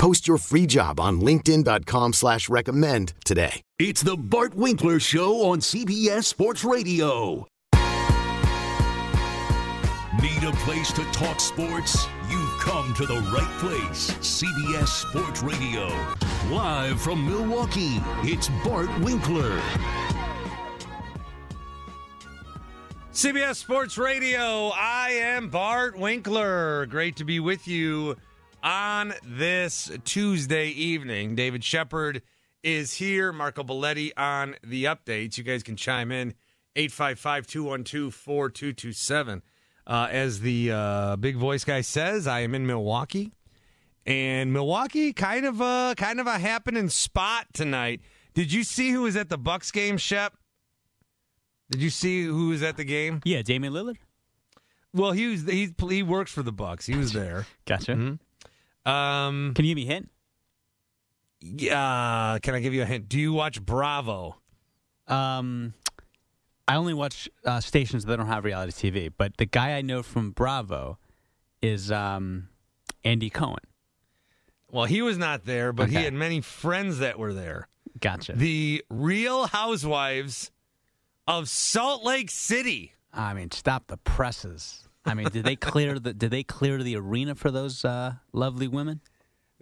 [0.00, 3.60] Post your free job on linkedin.com slash recommend today.
[3.78, 7.46] It's the Bart Winkler Show on CBS Sports Radio.
[10.22, 12.06] Need a place to talk sports?
[12.30, 14.10] You've come to the right place.
[14.22, 15.88] CBS Sports Radio.
[16.48, 19.60] Live from Milwaukee, it's Bart Winkler.
[23.12, 24.70] CBS Sports Radio.
[24.74, 26.86] I am Bart Winkler.
[26.86, 28.16] Great to be with you
[28.62, 31.34] on this Tuesday evening.
[31.34, 32.22] David Shepard
[32.62, 33.32] is here.
[33.32, 35.38] Marco Belletti on the updates.
[35.38, 36.34] You guys can chime in
[36.76, 39.42] 855 212 4227.
[39.86, 43.32] Uh, as the uh, big voice guy says, I am in Milwaukee.
[44.06, 48.00] And Milwaukee, kind of a kind of a happening spot tonight.
[48.34, 50.34] Did you see who was at the Bucks game, Shep?
[51.70, 53.20] Did you see who was at the game?
[53.24, 53.96] Yeah, Damian Lillard.
[54.92, 56.86] Well, he was he he works for the Bucks.
[56.86, 57.46] He was there.
[57.66, 57.92] Gotcha.
[57.92, 58.14] Mm-hmm.
[58.86, 60.10] Um, Can you give me a hint?
[61.42, 63.08] yeah, can I give you a hint?
[63.08, 64.36] Do you watch Bravo?
[65.08, 65.74] Um,
[66.68, 70.02] I only watch uh, stations that don't have reality TV, but the guy I know
[70.02, 70.98] from Bravo
[71.62, 72.48] is um,
[73.04, 73.58] Andy Cohen.
[74.70, 77.66] Well, he was not there, but he had many friends that were there.
[78.00, 78.34] Gotcha.
[78.36, 80.52] The Real Housewives
[81.26, 82.94] of Salt Lake City.
[83.12, 84.88] I mean, stop the presses.
[85.04, 88.68] I mean, did they clear the did they clear the arena for those uh, lovely
[88.68, 89.00] women?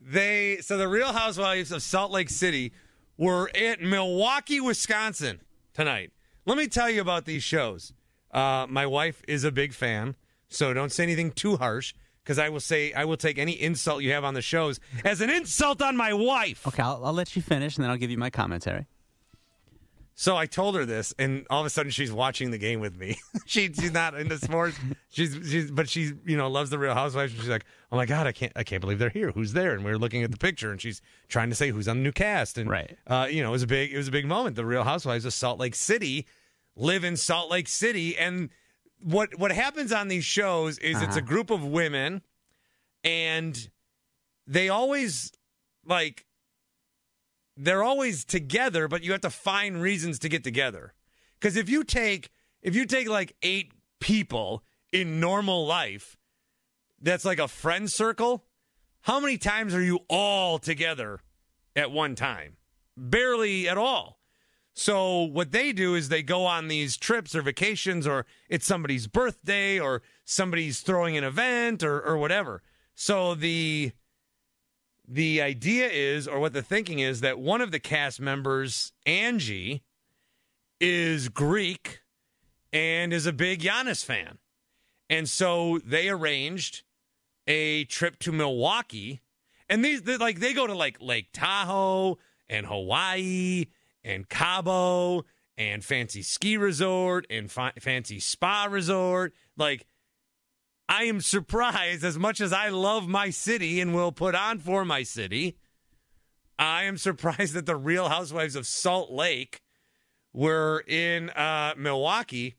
[0.00, 2.72] They so the Real Housewives of Salt Lake City
[3.16, 5.40] were at Milwaukee, Wisconsin
[5.72, 6.12] tonight.
[6.46, 7.92] Let me tell you about these shows.
[8.30, 10.16] Uh, my wife is a big fan,
[10.48, 14.02] so don't say anything too harsh because I will say I will take any insult
[14.02, 16.66] you have on the shows as an insult on my wife.
[16.66, 18.86] Okay, I'll, I'll let you finish, and then I'll give you my commentary.
[20.20, 22.96] So I told her this, and all of a sudden she's watching the game with
[22.96, 23.20] me.
[23.46, 24.76] she she's not into sports.
[25.10, 27.32] She's she's but she's you know loves the Real Housewives.
[27.34, 29.30] She's like, oh my god, I can't I can't believe they're here.
[29.30, 29.74] Who's there?
[29.74, 32.02] And we are looking at the picture, and she's trying to say who's on the
[32.02, 32.58] new cast.
[32.58, 32.98] And Right.
[33.06, 34.56] uh, you know, it was a big it was a big moment.
[34.56, 36.26] The Real Housewives of Salt Lake City
[36.74, 38.50] live in Salt Lake City, and
[39.00, 42.22] what what happens on these shows is it's a group of women,
[43.04, 43.70] and
[44.48, 45.30] they always
[45.86, 46.26] like
[47.58, 50.94] they're always together, but you have to find reasons to get together.
[51.38, 52.30] Because if you take
[52.62, 56.16] if you take like eight people in normal life,
[57.00, 58.44] that's like a friend circle.
[59.02, 61.20] How many times are you all together
[61.76, 62.56] at one time?
[62.96, 64.18] Barely at all.
[64.74, 69.08] So what they do is they go on these trips or vacations, or it's somebody's
[69.08, 72.62] birthday, or somebody's throwing an event, or or whatever.
[72.94, 73.92] So the
[75.08, 79.82] the idea is, or what the thinking is, that one of the cast members, Angie,
[80.80, 82.00] is Greek
[82.72, 84.38] and is a big Giannis fan.
[85.08, 86.82] And so they arranged
[87.46, 89.22] a trip to Milwaukee.
[89.68, 93.66] And these, like, they go to like Lake Tahoe and Hawaii
[94.04, 95.24] and Cabo
[95.56, 99.32] and fancy ski resort and fancy spa resort.
[99.56, 99.86] Like,
[100.88, 104.84] I am surprised as much as I love my city and will put on for
[104.84, 105.58] my city.
[106.58, 109.60] I am surprised that the Real Housewives of Salt Lake
[110.32, 112.56] were in uh, Milwaukee,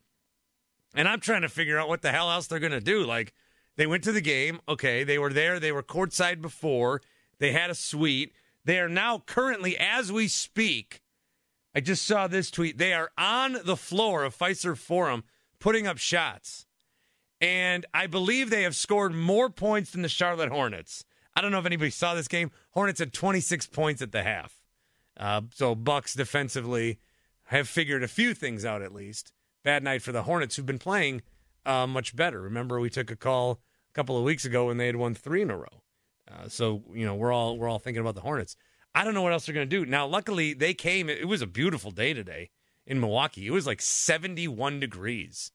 [0.94, 3.04] and I'm trying to figure out what the hell else they're going to do.
[3.04, 3.34] Like,
[3.78, 4.60] they went to the game.
[4.68, 5.60] Okay, they were there.
[5.60, 7.02] They were courtside before.
[7.40, 8.34] They had a suite.
[8.66, 11.02] They are now currently, as we speak,
[11.74, 12.78] I just saw this tweet.
[12.78, 15.24] They are on the floor of Fiserv Forum
[15.60, 16.66] putting up shots.
[17.42, 21.06] And I believe they have scored more points than the Charlotte Hornets.
[21.36, 22.52] I don't know if anybody saw this game.
[22.72, 24.60] Hornets had 26 points at the half.
[25.18, 27.00] Uh, so Bucks defensively
[27.46, 29.32] have figured a few things out at least.
[29.64, 31.22] Bad night for the Hornets, who've been playing
[31.66, 32.42] uh, much better.
[32.42, 35.42] Remember, we took a call a couple of weeks ago when they had won three
[35.42, 35.84] in a row.
[36.30, 38.56] Uh, so you know we're all we're all thinking about the Hornets.
[38.94, 39.86] I don't know what else they're going to do.
[39.86, 41.10] Now, luckily, they came.
[41.10, 42.50] It was a beautiful day today
[42.86, 43.46] in Milwaukee.
[43.46, 45.52] It was like 71 degrees,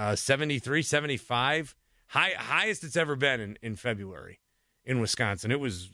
[0.00, 1.76] uh, 73, 75,
[2.08, 4.40] high highest it's ever been in, in February
[4.82, 5.52] in Wisconsin.
[5.52, 5.90] It was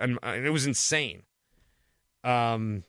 [0.00, 1.22] uh, it was insane.
[2.24, 2.82] Um,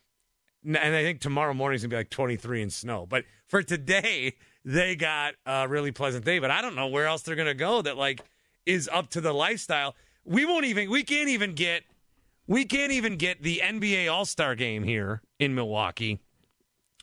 [0.65, 3.05] and I think tomorrow morning is gonna be like 23 and snow.
[3.05, 4.33] But for today,
[4.65, 6.39] they got a really pleasant day.
[6.39, 8.21] But I don't know where else they're gonna go that like
[8.65, 9.95] is up to the lifestyle.
[10.25, 10.89] We won't even.
[10.89, 11.83] We can't even get.
[12.47, 16.19] We can't even get the NBA All Star game here in Milwaukee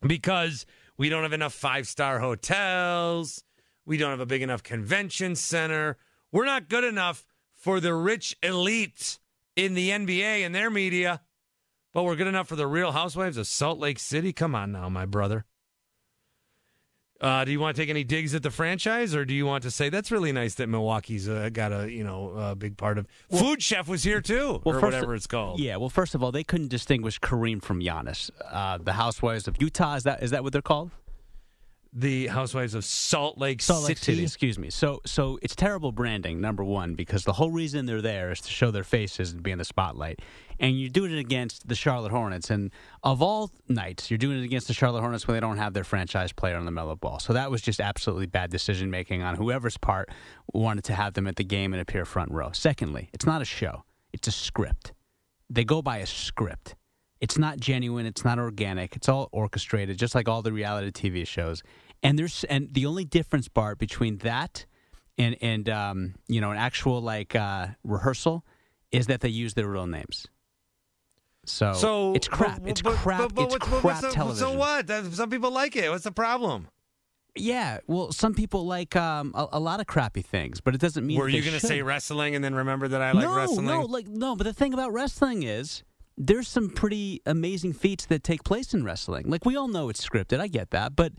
[0.04, 0.66] because
[0.98, 3.42] we don't have enough five star hotels.
[3.86, 5.96] We don't have a big enough convention center.
[6.30, 7.24] We're not good enough
[7.54, 9.18] for the rich elite
[9.56, 11.22] in the NBA and their media.
[11.94, 14.32] But we're good enough for the real housewives of Salt Lake City.
[14.32, 15.46] Come on now, my brother.
[17.20, 19.64] Uh, do you want to take any digs at the franchise, or do you want
[19.64, 22.96] to say that's really nice that Milwaukee's uh, got a you know a big part
[22.96, 23.06] of?
[23.28, 25.58] Well, Food Chef was here too, well, or whatever it's called.
[25.58, 25.76] Yeah.
[25.76, 28.30] Well, first of all, they couldn't distinguish Kareem from Giannis.
[28.48, 30.92] Uh, the Housewives of Utah is that is that what they're called?
[31.98, 34.12] The Housewives of Salt Lake Salt Lake City.
[34.12, 34.22] City.
[34.22, 34.70] Excuse me.
[34.70, 36.40] So, so it's terrible branding.
[36.40, 39.50] Number one, because the whole reason they're there is to show their faces and be
[39.50, 40.20] in the spotlight.
[40.60, 42.50] And you're doing it against the Charlotte Hornets.
[42.50, 42.70] And
[43.02, 45.82] of all nights, you're doing it against the Charlotte Hornets when they don't have their
[45.82, 47.18] franchise player on the Melo Ball.
[47.18, 50.08] So that was just absolutely bad decision making on whoever's part
[50.54, 52.50] wanted to have them at the game and appear front row.
[52.52, 53.82] Secondly, it's not a show.
[54.12, 54.92] It's a script.
[55.50, 56.76] They go by a script.
[57.20, 58.06] It's not genuine.
[58.06, 58.94] It's not organic.
[58.94, 61.62] It's all orchestrated, just like all the reality TV shows.
[62.02, 64.66] And there's and the only difference, Bart, between that
[65.16, 68.44] and and um, you know an actual like uh, rehearsal
[68.92, 70.26] is that they use their real names.
[71.44, 72.60] So, So it's crap.
[72.62, 73.34] but- it's but- crap.
[73.34, 74.48] but- it's what's crap the- television.
[74.48, 74.88] So what?
[75.14, 75.90] Some people like it.
[75.90, 76.68] What's the problem?
[77.34, 77.78] Yeah.
[77.86, 81.18] Well, some people like um, a, a lot of crappy things, but it doesn't mean.
[81.18, 83.66] Were you going to say wrestling and then remember that I like no, wrestling?
[83.66, 84.36] No, like no.
[84.36, 85.82] But the thing about wrestling is
[86.16, 89.28] there's some pretty amazing feats that take place in wrestling.
[89.30, 90.40] Like we all know it's scripted.
[90.40, 91.12] I get that, but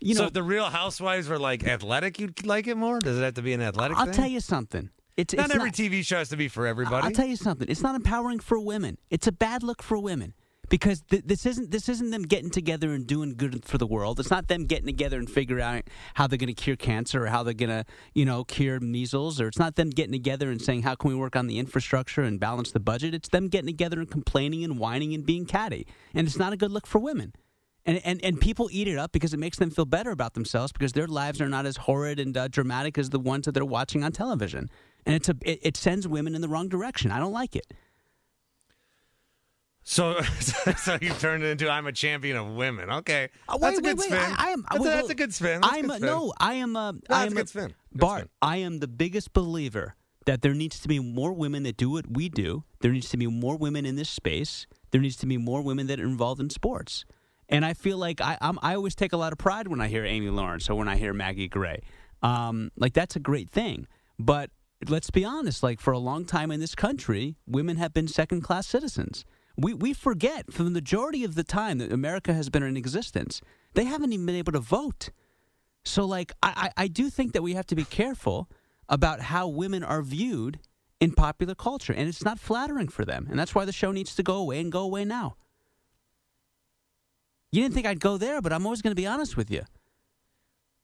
[0.00, 2.98] you so know, if the Real Housewives were like athletic, you'd like it more.
[2.98, 3.96] Does it have to be an athletic?
[3.96, 4.00] Show?
[4.00, 4.14] I'll thing?
[4.14, 4.90] tell you something.
[5.16, 7.06] It's Not it's every TV show has to be for everybody.
[7.06, 7.68] I'll tell you something.
[7.70, 8.98] It's not empowering for women.
[9.08, 10.34] It's a bad look for women
[10.68, 14.20] because th- this isn't this isn't them getting together and doing good for the world.
[14.20, 15.84] It's not them getting together and figuring out
[16.14, 17.84] how they're going to cure cancer or how they're going to
[18.14, 19.40] you know cure measles.
[19.40, 22.22] Or it's not them getting together and saying how can we work on the infrastructure
[22.22, 23.14] and balance the budget.
[23.14, 25.86] It's them getting together and complaining and whining and being catty.
[26.12, 27.32] And it's not a good look for women.
[27.86, 30.72] And, and, and people eat it up because it makes them feel better about themselves
[30.72, 33.64] because their lives are not as horrid and uh, dramatic as the ones that they're
[33.64, 34.68] watching on television.
[35.06, 37.12] And it's a, it, it sends women in the wrong direction.
[37.12, 37.72] I don't like it.
[39.84, 40.20] So,
[40.78, 42.90] so you turned it into I'm a champion of women.
[42.90, 44.20] Okay, Uh, that's a good wait, wait.
[44.20, 44.34] spin.
[44.36, 44.64] I, I am.
[44.68, 45.60] That's, wait, a, that's a good spin.
[45.60, 46.32] That's I'm good a, no.
[46.40, 46.92] I am a.
[46.92, 47.66] No, I am a good spin.
[47.92, 48.18] Good Bart.
[48.22, 48.28] spin.
[48.42, 49.94] I am the biggest believer
[50.24, 52.64] that there needs to be more women that do what we do.
[52.80, 54.66] There needs to be more women in this space.
[54.90, 57.04] There needs to be more women that are involved in sports.
[57.48, 59.88] And I feel like I I'm, I always take a lot of pride when I
[59.88, 61.82] hear Amy Lawrence or when I hear Maggie Gray.
[62.22, 63.86] Um, like that's a great thing.
[64.18, 64.50] But
[64.88, 65.62] let's be honest.
[65.62, 69.24] Like for a long time in this country, women have been second class citizens.
[69.56, 73.40] We we forget for the majority of the time that America has been in existence,
[73.74, 75.10] they haven't even been able to vote.
[75.84, 78.50] So, like, I, I I do think that we have to be careful
[78.88, 80.58] about how women are viewed
[81.00, 84.14] in popular culture, and it's not flattering for them, and that's why the show needs
[84.16, 85.36] to go away and go away now.
[87.52, 89.62] You didn't think I'd go there, but I'm always going to be honest with you.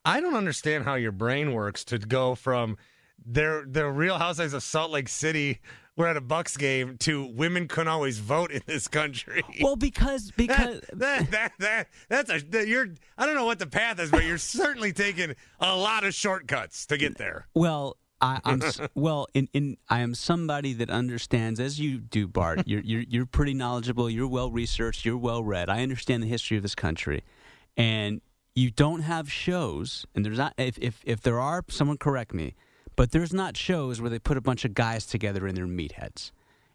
[0.05, 2.77] I don't understand how your brain works to go from
[3.25, 5.61] their the Real Housewives of Salt Lake City.
[5.95, 6.97] We're at a Bucks game.
[7.01, 9.45] To women couldn't always vote in this country.
[9.61, 13.59] Well, because because that, that, that, that that's a that you're I don't know what
[13.59, 17.47] the path is, but you're certainly taking a lot of shortcuts to get there.
[17.55, 18.63] Well, I, I'm
[18.95, 19.27] well.
[19.35, 22.63] In, in I am somebody that understands, as you do, Bart.
[22.67, 24.09] You're you're you're pretty knowledgeable.
[24.09, 25.05] You're well researched.
[25.05, 25.69] You're well read.
[25.69, 27.25] I understand the history of this country,
[27.77, 28.21] and
[28.55, 30.07] you don't have shows.
[30.15, 30.55] And there's not.
[30.57, 32.55] If if if there are, someone correct me.
[32.95, 36.31] But there's not shows where they put a bunch of guys together in their meatheads.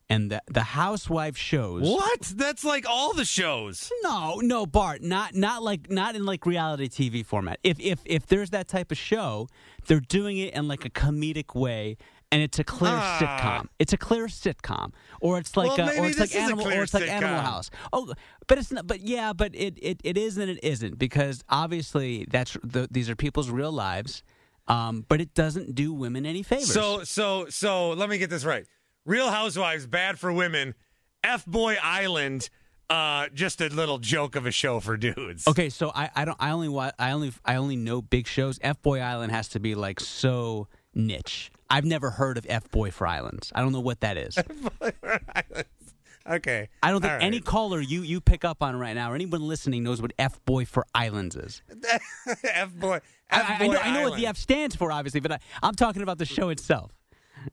[0.09, 1.83] And the the housewife shows.
[1.83, 2.21] What?
[2.35, 3.91] That's like all the shows.
[4.03, 7.59] No, no, Bart, not not like not in like reality TV format.
[7.61, 9.49] If if if there's that type of show,
[9.87, 11.97] they're doing it in like a comedic way,
[12.31, 13.19] and it's a clear Ah.
[13.19, 13.67] sitcom.
[13.79, 16.83] It's a clear sitcom, or it's like Well, maybe or it's like a animal, or
[16.83, 17.41] it's like Animal.
[17.41, 17.69] House.
[17.91, 18.13] Oh,
[18.47, 18.87] but it's not.
[18.87, 23.09] But yeah, but it it, it is and it isn't because obviously that's the, these
[23.09, 24.23] are people's real lives.
[24.69, 26.71] Um, but it doesn't do women any favors.
[26.73, 28.65] So so so let me get this right.
[29.07, 30.75] Real Housewives bad for women.
[31.23, 32.49] F Boy Island
[32.89, 35.47] uh, just a little joke of a show for dudes.
[35.47, 38.59] Okay, so I, I don't I only wa- I only I only know big shows.
[38.61, 41.51] F Boy Island has to be like so niche.
[41.69, 43.49] I've never heard of F Boy for Islands.
[43.55, 44.37] I don't know what that is.
[46.29, 46.67] okay.
[46.83, 47.23] I don't think right.
[47.23, 50.43] any caller you you pick up on right now or anyone listening knows what F
[50.43, 51.61] Boy for Islands is.
[52.43, 52.99] F boy.
[53.31, 55.75] I, I, I know, I know what the F stands for, obviously, but I, I'm
[55.75, 56.96] talking about the show itself.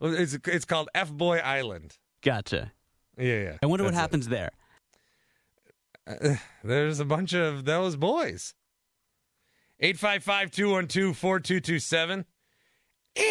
[0.00, 1.96] It's it's called F Boy Island.
[2.22, 2.72] Gotcha.
[3.16, 3.56] Yeah, yeah.
[3.62, 4.00] I wonder what That's it.
[4.00, 4.50] happens there.
[6.62, 8.54] There's a bunch of those boys.
[9.80, 12.24] 855 212 4227.
[13.16, 13.22] Do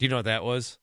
[0.00, 0.78] you know what that was?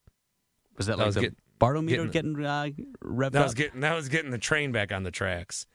[0.77, 2.70] Was that That like was the get- barometer getting- getting, uh,
[3.03, 3.46] revved That up?
[3.46, 5.65] was getting that was getting the train back on the tracks.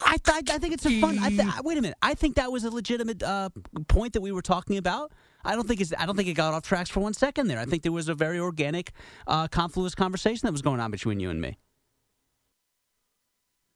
[0.00, 1.18] I, th- I think it's a fun.
[1.18, 1.98] I th- wait a minute.
[2.00, 3.50] I think that was a legitimate uh,
[3.88, 5.12] point that we were talking about.
[5.44, 5.92] I don't think it's.
[5.98, 7.58] I don't think it got off tracks for one second there.
[7.58, 8.92] I think there was a very organic,
[9.26, 11.58] uh, confluence conversation that was going on between you and me.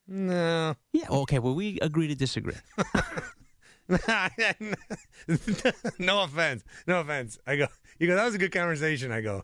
[0.06, 0.74] No.
[0.92, 1.08] Yeah.
[1.08, 1.38] Okay.
[1.38, 2.54] Well, we agree to disagree.
[5.98, 6.64] no offense.
[6.86, 7.38] No offense.
[7.46, 7.66] I go,
[7.98, 9.10] you go, that was a good conversation.
[9.12, 9.42] I go,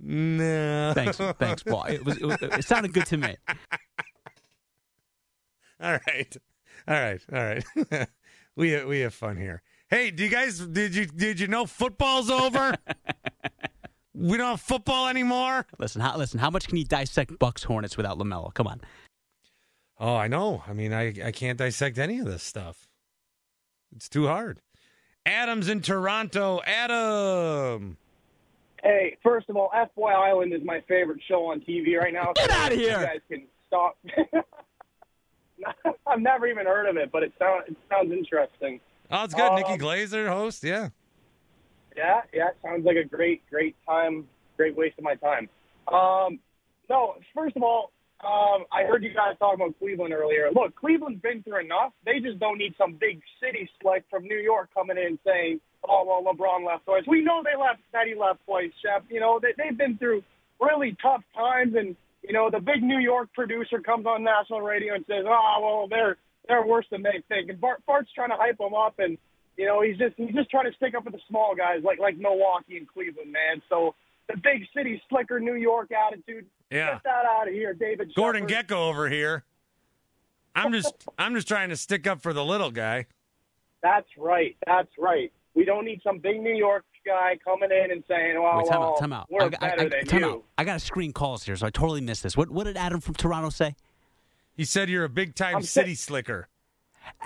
[0.00, 0.92] no.
[0.94, 1.16] Thanks.
[1.16, 1.84] Thanks, Paul.
[1.84, 2.16] It was.
[2.16, 3.36] It, was, it sounded good to me.
[5.80, 6.36] All right.
[6.88, 7.20] All right.
[7.32, 8.08] All right.
[8.56, 9.62] we we have fun here.
[9.88, 12.74] Hey, do you guys did you did you know football's over?
[14.14, 15.66] we don't have football anymore?
[15.78, 16.00] Listen.
[16.00, 16.38] How, listen.
[16.38, 18.52] How much can you dissect Bucks Hornets without Lamelo?
[18.54, 18.80] Come on.
[19.98, 20.62] Oh, I know.
[20.66, 22.88] I mean, I I can't dissect any of this stuff.
[23.94, 24.60] It's too hard.
[25.26, 26.60] Adam's in Toronto.
[26.66, 27.96] Adam.
[28.82, 32.32] Hey, first of all, F Boy Island is my favorite show on TV right now.
[32.34, 33.00] Get so outta if here.
[33.00, 33.96] You guys can stop.
[36.06, 38.80] I've never even heard of it, but it sounds it sounds interesting.
[39.10, 39.42] Oh, it's good.
[39.42, 40.64] Um, Nikki Glazer, host.
[40.64, 40.88] Yeah.
[41.96, 45.48] Yeah, yeah, sounds like a great, great time, great waste of my time.
[45.86, 46.40] Um,
[46.90, 47.92] no, first of all,
[48.24, 50.50] um, I heard you guys talking about Cleveland earlier.
[50.52, 51.92] Look, Cleveland's been through enough.
[52.04, 56.04] They just don't need some big city slick from New York coming in saying, "Oh
[56.06, 57.80] well, LeBron left twice." We know they left.
[57.92, 59.04] That he left twice, Shep.
[59.10, 60.22] You know they, they've been through
[60.60, 61.94] really tough times, and
[62.26, 65.88] you know the big New York producer comes on national radio and says, "Oh well,
[65.88, 66.16] they're
[66.48, 69.18] they're worse than they think." And Bart, Bart's trying to hype them up, and
[69.56, 71.98] you know he's just he's just trying to stick up with the small guys like
[71.98, 73.62] like Milwaukee and Cleveland, man.
[73.68, 73.94] So
[74.28, 76.46] the big city slicker New York attitude.
[76.70, 76.94] Yeah.
[76.94, 78.12] Get that out of here, David.
[78.14, 78.68] Gordon Shepard.
[78.68, 79.44] Gekko over here.
[80.54, 83.06] I'm just I'm just trying to stick up for the little guy.
[83.82, 84.56] That's right.
[84.66, 85.30] That's right.
[85.54, 88.80] We don't need some big New York guy coming in and saying, "Well, Wait, time
[88.80, 88.98] well, out.
[88.98, 89.26] Time out.
[89.30, 90.44] we're I, I, better I, than time you." out.
[90.58, 92.36] I got to screen calls here, so I totally missed this.
[92.36, 93.74] What What did Adam from Toronto say?
[94.54, 96.48] He said you're a big time I'm city slicker.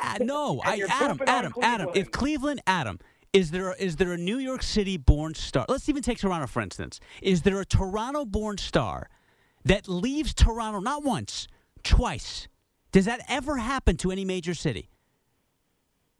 [0.01, 1.89] Uh, no, I, Adam, Adam, Adam.
[1.95, 2.13] If Cleveland.
[2.13, 2.99] Cleveland, Adam,
[3.33, 5.67] is there is there a New York City born star?
[5.69, 7.01] Let's even take Toronto for instance.
[7.23, 9.09] Is there a Toronto born star
[9.65, 11.47] that leaves Toronto not once,
[11.83, 12.49] twice?
[12.91, 14.89] Does that ever happen to any major city?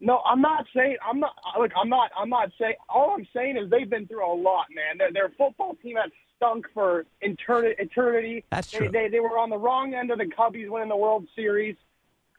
[0.01, 0.97] No, I'm not saying.
[1.07, 1.33] I'm not.
[1.59, 2.11] Look, I'm not.
[2.17, 2.75] I'm not saying.
[2.87, 4.97] All I'm saying is they've been through a lot, man.
[4.97, 7.75] Their, their football team has stunk for eternity.
[7.79, 8.45] eternity.
[8.49, 8.89] That's they, true.
[8.91, 11.75] They, they were on the wrong end of the Cubbies winning the World Series.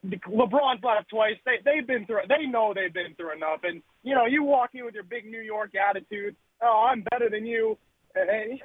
[0.03, 1.37] The- LeBron's left twice.
[1.45, 2.21] They they've been through.
[2.29, 3.61] They know they've been through enough.
[3.65, 6.37] And you know, you walk in with your big New York attitude.
[6.63, 7.77] Oh, I'm better than you.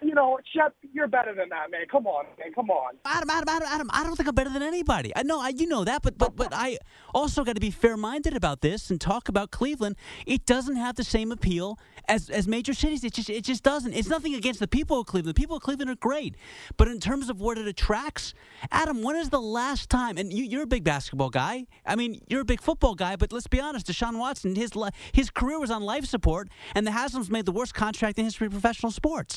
[0.02, 1.82] You know, Shep, you're better than that, man.
[1.92, 2.52] Come on, man.
[2.54, 2.96] Come on.
[3.06, 3.90] Adam, Adam, Adam, Adam.
[3.94, 5.12] I don't think I'm better than anybody.
[5.16, 6.80] I know, I, you know that, but but but I
[7.14, 9.98] also got to be fair-minded about this and talk about Cleveland.
[10.26, 13.04] It doesn't have the same appeal as as major cities.
[13.04, 13.94] It just it just doesn't.
[13.94, 15.36] It's nothing against the people of Cleveland.
[15.36, 16.36] The people of Cleveland are great,
[16.76, 18.34] but in terms of what it attracts,
[18.72, 20.18] Adam, when is the last time?
[20.18, 21.68] And you, you're a big basketball guy.
[21.86, 23.16] I mean, you're a big football guy.
[23.16, 24.72] But let's be honest, Deshaun Watson, his
[25.14, 28.48] his career was on life support, and the Haslam's made the worst contract in history
[28.48, 29.35] of professional sports.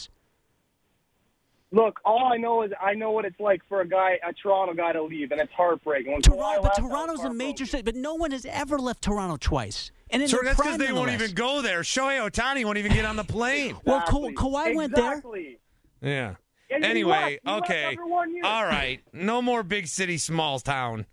[1.71, 4.73] Look, all I know is I know what it's like for a guy, a Toronto
[4.75, 6.13] guy, to leave, and it's heartbreaking.
[6.13, 8.47] When Kawhi Toronto, but left, I was Toronto's a major city, but no one has
[8.47, 9.91] ever left Toronto twice.
[10.11, 11.81] And in So that's because they won't even go there.
[11.81, 13.77] Shohei Ohtani won't even get on the plane.
[13.85, 14.35] Well, Ka- Exactly.
[14.35, 15.13] Kawhi went there.
[15.13, 15.59] Exactly.
[16.01, 16.35] Yeah.
[16.71, 17.67] And he Anyway, left.
[17.69, 17.85] He okay.
[17.85, 18.45] after one year.
[18.45, 19.01] All right.
[19.13, 21.05] No more big city, small town.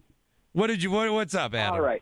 [0.53, 0.91] What did you?
[0.91, 1.75] What, what's up, Adam?
[1.75, 2.01] All right.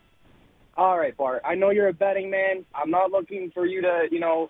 [0.78, 1.42] All right, Bart.
[1.46, 2.66] I know you're a betting man.
[2.76, 4.50] I'm not looking for you to, you know,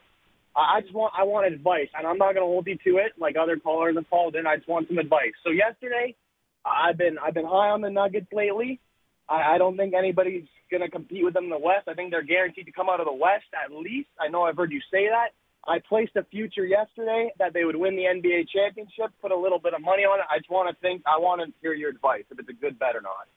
[0.55, 3.13] I just want I want advice, and I'm not going to hold you to it
[3.17, 4.45] like other callers have called in.
[4.45, 5.33] I just want some advice.
[5.43, 6.15] So yesterday,
[6.63, 8.79] I've been I've been high on the Nuggets lately.
[9.27, 11.87] I, I don't think anybody's going to compete with them in the West.
[11.87, 14.09] I think they're guaranteed to come out of the West at least.
[14.19, 15.29] I know I've heard you say that.
[15.65, 19.11] I placed a future yesterday that they would win the NBA championship.
[19.21, 20.25] Put a little bit of money on it.
[20.29, 21.01] I just want to think.
[21.07, 23.27] I want to hear your advice if it's a good bet or not.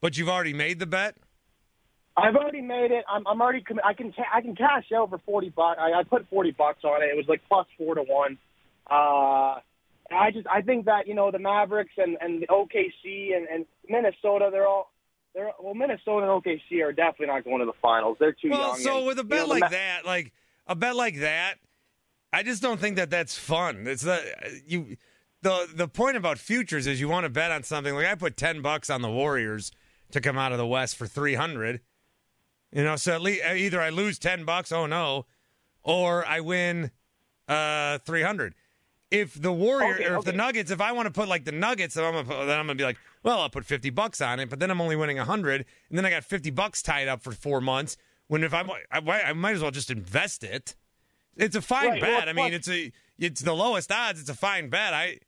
[0.00, 1.16] But you've already made the bet.
[2.16, 3.04] I've already made it.
[3.08, 3.60] I'm, I'm already.
[3.62, 4.12] commi- I can.
[4.12, 5.78] ca- I can cash out for forty bucks.
[5.80, 7.06] I, I put forty bucks on it.
[7.06, 8.38] It was like plus four to one.
[8.90, 9.60] Uh,
[10.10, 13.66] I just I think that you know the Mavericks and and the OKC and, and
[13.88, 14.92] Minnesota they're all
[15.34, 18.16] they're well Minnesota and OKC are definitely not going to the finals.
[18.20, 18.78] They're too Well, young.
[18.78, 20.32] so and, with a you bet know, like Ma- that, like
[20.68, 21.56] a bet like that,
[22.32, 23.86] I just don't think that that's fun.
[23.86, 24.22] It's the
[24.66, 24.96] you
[25.42, 27.94] the the point about futures is you want to bet on something.
[27.94, 29.72] Like I put ten bucks on the Warriors
[30.12, 31.80] to come out of the West for three hundred.
[32.76, 35.24] You know, so at least either I lose ten bucks, oh no,
[35.82, 36.90] or I win
[37.48, 38.54] uh three hundred.
[39.10, 40.32] If the Warrior Okay, or if the.
[40.34, 42.66] Nuggets, if I want to put like the Nuggets, then I'm gonna put, then I'm
[42.66, 45.16] gonna be like, well, I'll put fifty bucks on it, but then I'm only winning
[45.16, 47.96] hundred, and then I got fifty bucks tied up for four months.
[48.26, 50.76] When if I'm, I, I might as well just invest it.
[51.34, 52.28] It's a fine Right, well, bet.
[52.28, 54.20] I mean, it's a it's the lowest odds.
[54.20, 54.92] It's a fine bet.
[54.92, 55.20] I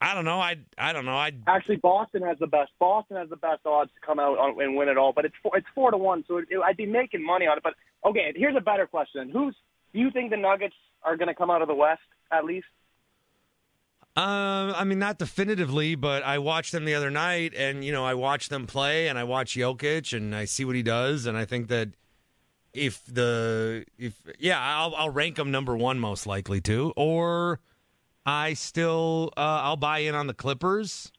[0.00, 0.38] I don't know.
[0.38, 1.16] I I don't know.
[1.16, 2.70] I Actually, Boston has the best.
[2.78, 5.12] Boston has the best odds to come out on, and win it all.
[5.12, 7.62] But it's four, it's four to one, so it, I'd be making money on it.
[7.62, 7.74] But
[8.04, 9.56] okay, here's a better question: Who's
[9.94, 12.66] do you think the Nuggets are going to come out of the West at least?
[14.16, 18.04] Um, I mean, not definitively, but I watched them the other night, and you know,
[18.04, 21.36] I watched them play, and I watch Jokic, and I see what he does, and
[21.36, 21.90] I think that
[22.74, 27.60] if the if yeah, I'll I'll rank them number one most likely to, or
[28.26, 31.12] I still uh, I'll buy in on the Clippers.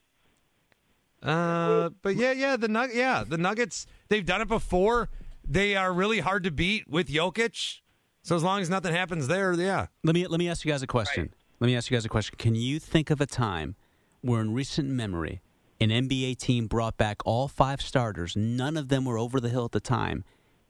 [1.24, 5.10] Uh, but yeah, yeah, the Nug- yeah, the Nuggets, they've done it before.
[5.48, 7.80] They are really hard to beat with Jokic.
[8.22, 9.88] So as long as nothing happens there, yeah.
[10.04, 11.34] Let me let me ask you guys a question.
[11.60, 12.36] Let me ask you guys a question.
[12.38, 13.76] Can you think of a time
[14.22, 15.42] where, in recent memory,
[15.80, 18.36] an NBA team brought back all five starters?
[18.36, 20.24] None of them were over the hill at the time,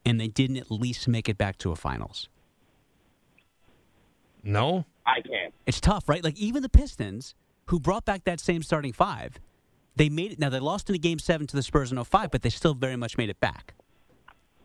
[0.06, 2.28] and they didn't at least make it back to a finals.
[4.42, 5.52] No, I can't.
[5.66, 6.22] It's tough, right?
[6.22, 7.34] Like even the Pistons,
[7.66, 9.38] who brought back that same starting five,
[9.96, 10.38] they made it.
[10.38, 12.74] Now they lost in a game seven to the Spurs in 05, but they still
[12.74, 13.74] very much made it back.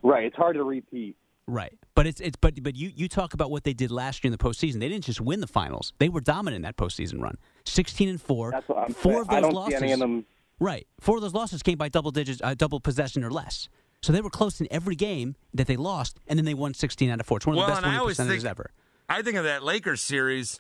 [0.02, 1.16] Right, it's hard to repeat.
[1.48, 4.32] Right, but it's it's but but you you talk about what they did last year
[4.32, 4.80] in the postseason.
[4.80, 7.38] They didn't just win the finals; they were dominant in that postseason run.
[7.66, 8.52] Sixteen and four.
[8.52, 9.22] That's what I'm four saying.
[9.22, 9.80] of those I don't losses.
[9.80, 10.26] see any of them.
[10.60, 13.68] Right, four of those losses came by double digits, uh, double possession or less.
[14.02, 17.10] So they were close in every game that they lost, and then they won sixteen
[17.10, 17.38] out of four.
[17.38, 18.72] It's one of Well, the best winning percentages think- ever.
[19.14, 20.60] I think of that Lakers series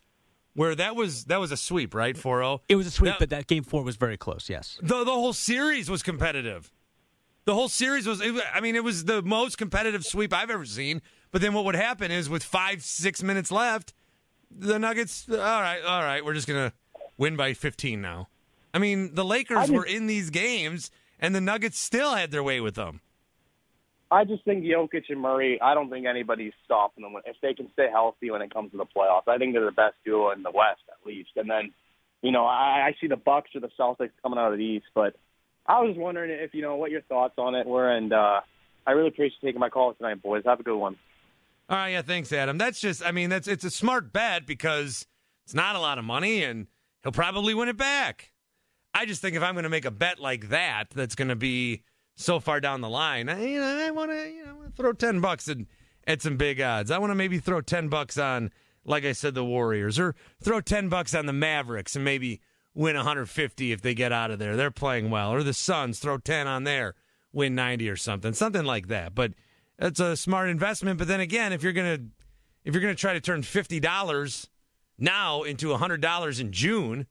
[0.56, 2.16] where that was that was a sweep, right?
[2.16, 2.60] 4-0.
[2.70, 4.50] It was a sweep, That- but that game four was very close.
[4.50, 4.78] Yes.
[4.82, 6.72] the the whole series was competitive.
[7.46, 8.22] The whole series was.
[8.22, 11.02] It, I mean, it was the most competitive sweep I've ever seen.
[11.32, 13.94] But then what would happen is, with five six minutes left,
[14.50, 15.28] the Nuggets.
[15.30, 16.72] All right, all right, we're just gonna
[17.18, 18.30] win by fifteen now.
[18.74, 20.90] I mean, the Lakers were in these games,
[21.20, 23.02] and the Nuggets still had their way with them.
[24.14, 25.60] I just think Jokic and Murray.
[25.60, 28.78] I don't think anybody's stopping them if they can stay healthy when it comes to
[28.78, 29.28] the playoffs.
[29.28, 31.32] I think they're the best duo in the West at least.
[31.36, 31.74] And then,
[32.22, 34.86] you know, I, I see the Bucks or the Celtics coming out of the East.
[34.94, 35.16] But
[35.66, 38.42] I was wondering if you know what your thoughts on it were, and uh,
[38.86, 40.44] I really appreciate you taking my call tonight, boys.
[40.46, 40.96] Have a good one.
[41.70, 42.60] All right, yeah, thanks, Adam.
[42.60, 45.08] That's just, I mean, that's it's a smart bet because
[45.46, 46.68] it's not a lot of money, and
[47.02, 48.32] he'll probably win it back.
[48.94, 51.36] I just think if I'm going to make a bet like that, that's going to
[51.36, 51.84] be
[52.16, 55.20] so far down the line, I, you know, I want to, you know, throw ten
[55.20, 55.58] bucks at,
[56.06, 56.92] at some big odds.
[56.92, 58.52] I want to maybe throw ten bucks on,
[58.86, 62.42] like I said, the Warriors, or throw ten bucks on the Mavericks and maybe
[62.74, 64.56] win 150 if they get out of there.
[64.56, 66.96] They're playing well, or the Suns throw ten on there,
[67.32, 69.16] win 90 or something, something like that.
[69.16, 69.34] But
[69.78, 71.00] that's a smart investment.
[71.00, 72.00] But then again, if you're gonna
[72.64, 74.50] if you're gonna try to turn fifty dollars
[74.98, 77.08] now into hundred dollars in June,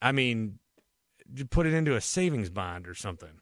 [0.00, 0.58] I mean,
[1.50, 3.40] put it into a savings bond or something.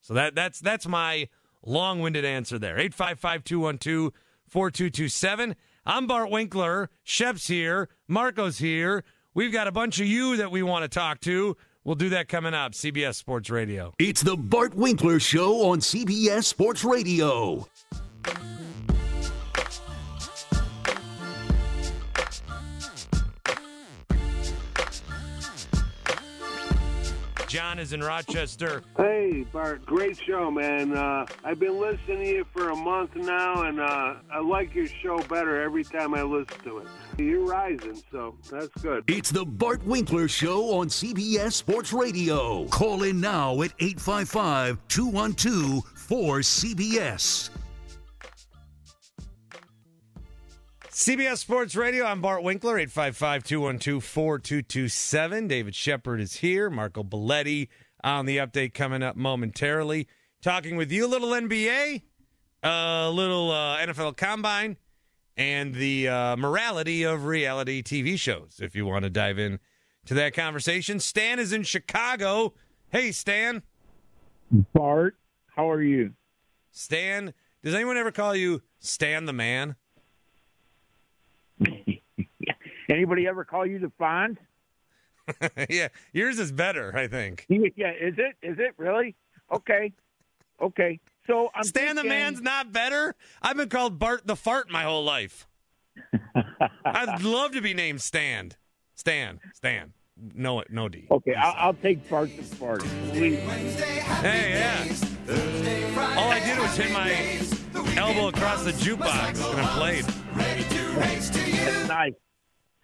[0.00, 1.28] So that that's that's my
[1.64, 2.78] long-winded answer there.
[2.78, 5.54] 855-212-4227.
[5.86, 6.90] I'm Bart Winkler.
[7.02, 7.88] Shep's here.
[8.08, 9.04] Marco's here.
[9.34, 11.56] We've got a bunch of you that we want to talk to.
[11.84, 12.72] We'll do that coming up.
[12.72, 13.94] CBS Sports Radio.
[13.98, 17.66] It's the Bart Winkler Show on CBS Sports Radio.
[27.50, 28.80] John is in Rochester.
[28.96, 30.96] Hey, Bart, great show, man.
[30.96, 34.86] Uh, I've been listening to you for a month now, and uh, I like your
[34.86, 36.86] show better every time I listen to it.
[37.18, 39.02] You're rising, so that's good.
[39.08, 42.66] It's the Bart Winkler Show on CBS Sports Radio.
[42.66, 47.50] Call in now at 855 212 4CBS.
[51.00, 52.04] CBS Sports Radio.
[52.04, 55.48] I'm Bart Winkler, 855 212 4227.
[55.48, 56.68] David Shepard is here.
[56.68, 57.68] Marco Belletti
[58.04, 60.06] on the update coming up momentarily.
[60.42, 62.02] Talking with you a little NBA,
[62.62, 64.76] a little uh, NFL Combine,
[65.38, 68.58] and the uh, morality of reality TV shows.
[68.60, 69.58] If you want to dive in
[70.04, 72.52] to that conversation, Stan is in Chicago.
[72.90, 73.62] Hey, Stan.
[74.74, 75.16] Bart,
[75.56, 76.12] how are you?
[76.72, 77.32] Stan,
[77.64, 79.76] does anyone ever call you Stan the Man?
[82.90, 84.36] Anybody ever call you the Fonz?
[85.70, 87.46] yeah, yours is better, I think.
[87.76, 88.36] Yeah, is it?
[88.42, 89.14] Is it really?
[89.52, 89.92] Okay,
[90.60, 90.98] okay.
[91.26, 93.14] So I'm Stan the man's not better.
[93.40, 95.46] I've been called Bart the fart my whole life.
[96.84, 98.52] I'd love to be named Stan.
[98.94, 99.40] Stan.
[99.54, 99.92] Stan.
[100.34, 101.06] No, no D.
[101.10, 102.80] Okay, I'll, I'll take Bart the Fart.
[103.10, 103.38] Please.
[103.40, 106.16] Hey, yeah.
[106.18, 110.79] All I did was hit my elbow across the jukebox and it played.
[111.00, 112.12] That's nice.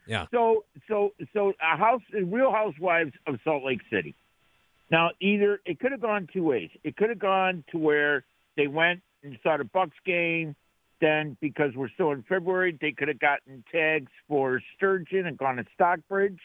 [0.07, 0.27] Yeah.
[0.33, 4.15] So, so, so, a house, Real Housewives of Salt Lake City.
[4.91, 6.71] Now, either it could have gone two ways.
[6.85, 8.25] It could have gone to where
[8.57, 10.55] they went and saw the Bucks game.
[11.01, 15.57] Then, because we're still in February, they could have gotten tags for sturgeon and gone
[15.57, 16.39] to Stockbridge.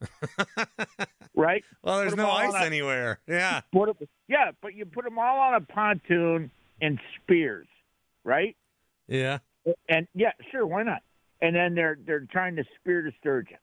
[1.36, 1.62] right?
[1.82, 3.18] Well, there's no ice on a- anywhere.
[3.26, 3.60] Yeah.
[3.72, 7.66] Put 'em- yeah, but you put them all on a pontoon and spears,
[8.24, 8.56] right?
[9.08, 9.38] Yeah.
[9.90, 11.02] And yeah, sure, why not?
[11.40, 13.58] And then they're they're trying to spear the sturgeon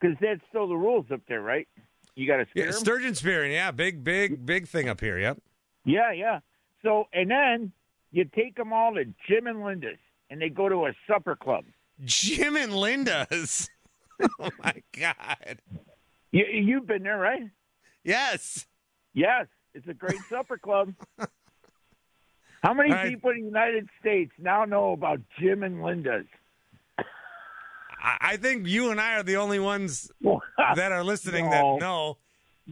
[0.00, 1.68] because that's still the rules up there, right?
[2.14, 3.52] You got to spear Yeah, sturgeon spearing.
[3.52, 5.18] Yeah, big, big, big thing up here.
[5.18, 5.38] Yep.
[5.84, 6.40] Yeah, yeah.
[6.82, 7.72] So and then
[8.10, 9.98] you take them all to Jim and Linda's,
[10.30, 11.64] and they go to a supper club.
[12.04, 13.70] Jim and Linda's.
[14.40, 15.60] oh my God.
[16.30, 17.48] You you've been there, right?
[18.04, 18.66] Yes.
[19.14, 20.94] Yes, it's a great supper club.
[22.62, 23.08] How many right.
[23.08, 26.26] people in the United States now know about Jim and Linda's?
[28.00, 30.10] I, think you and I are the only ones
[30.74, 31.50] that are listening No.
[31.50, 32.16] that know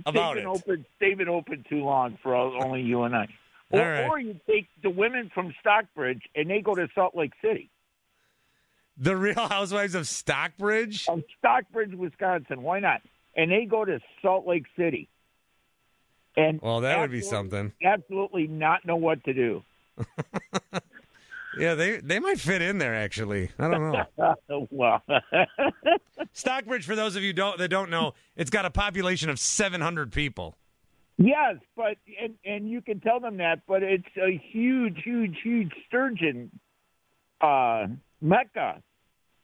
[0.04, 0.46] about they've it.
[0.46, 3.28] Open, they've been open too long for only you and I.
[3.70, 4.06] Or, right.
[4.08, 7.68] or you take the women from Stockbridge and they go to Salt Lake City,
[8.96, 11.08] The Real Housewives of Stockbridge.
[11.08, 12.62] of Stockbridge, Wisconsin.
[12.62, 13.00] Why not?
[13.34, 15.08] And they go to Salt Lake City.
[16.36, 17.72] And Well, that would be something.
[17.82, 19.62] Absolutely not know what to do.
[21.58, 22.94] Yeah, they they might fit in there.
[22.94, 24.34] Actually, I don't know.
[24.70, 25.02] well,
[26.32, 30.12] Stockbridge, for those of you don't that don't know, it's got a population of 700
[30.12, 30.56] people.
[31.16, 35.72] yes, but and and you can tell them that, but it's a huge, huge, huge
[35.86, 36.50] sturgeon
[37.40, 37.86] uh,
[38.20, 38.82] mecca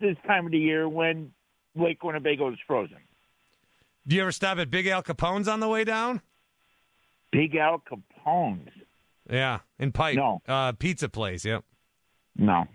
[0.00, 1.32] this time of the year when
[1.74, 2.98] Lake Winnebago is frozen.
[4.06, 6.20] Do you ever stop at Big Al Capone's on the way down?
[7.30, 8.68] Big Al Capone's.
[9.30, 10.16] Yeah, in Pipe.
[10.16, 10.42] No.
[10.46, 11.44] Uh, pizza place.
[11.44, 11.64] Yep.
[12.36, 12.66] No,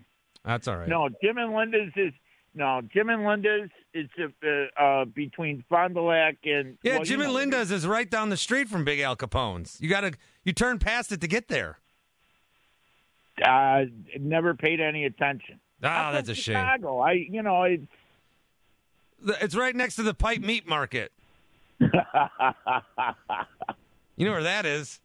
[0.46, 0.88] That's all right.
[0.88, 1.10] no.
[1.22, 2.14] Jim and Linda's is
[2.54, 2.82] no.
[2.94, 7.26] Jim and Linda's is uh, uh, between Fond du Lac and Yeah, well, Jim you
[7.26, 9.78] and know, Linda's is right down the street from Big Al Capone's.
[9.82, 11.80] You got to you turn past it to get there.
[13.44, 13.86] Uh,
[14.20, 15.60] never paid any attention.
[15.84, 16.56] Ah, I'm that's from a shame.
[16.58, 17.86] I, you know, it's
[19.42, 21.12] It's right next to the Pipe Meat Market.
[24.20, 25.00] You know where that is?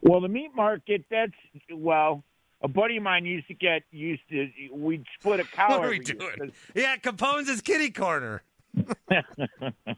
[0.00, 1.04] well, the meat market.
[1.10, 1.32] That's
[1.72, 2.22] well.
[2.64, 4.48] A buddy of mine used to get used to.
[4.72, 5.68] We'd split a cow.
[5.68, 6.18] What are we doing?
[6.38, 8.42] 'cause- Yeah, Capone's is kitty corner.
[8.82, 9.22] All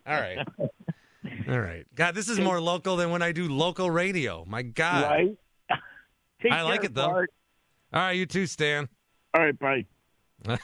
[0.07, 0.39] right.
[1.49, 1.87] All right.
[1.95, 4.45] God, this is more local than when I do local radio.
[4.47, 5.05] My God.
[5.05, 5.39] Right.
[6.51, 7.07] I like it, though.
[7.09, 7.33] Bart.
[7.93, 8.89] All right, you too, Stan.
[9.33, 9.87] All right, bye.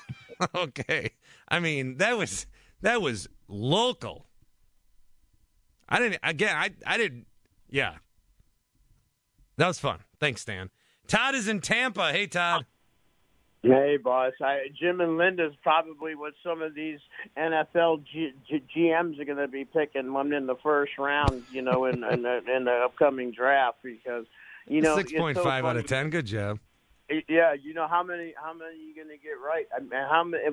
[0.54, 1.10] okay.
[1.48, 2.46] I mean, that was
[2.82, 4.26] that was local.
[5.88, 7.26] I didn't again, I I didn't
[7.70, 7.94] yeah.
[9.56, 9.98] That was fun.
[10.18, 10.70] Thanks, Stan.
[11.12, 12.10] Todd is in Tampa.
[12.10, 12.64] Hey Todd.
[13.62, 14.32] Hey, boss.
[14.40, 16.98] I, Jim and Linda's probably what some of these
[17.36, 21.44] NFL G, G, GMs are going to be picking one in the first round.
[21.52, 24.24] You know, in in the, in the upcoming draft because
[24.66, 26.08] you know 6.5 so out of ten.
[26.08, 26.58] Good job.
[27.28, 29.66] Yeah, you know how many how many are you going to get right?
[29.76, 30.44] I mean, how many?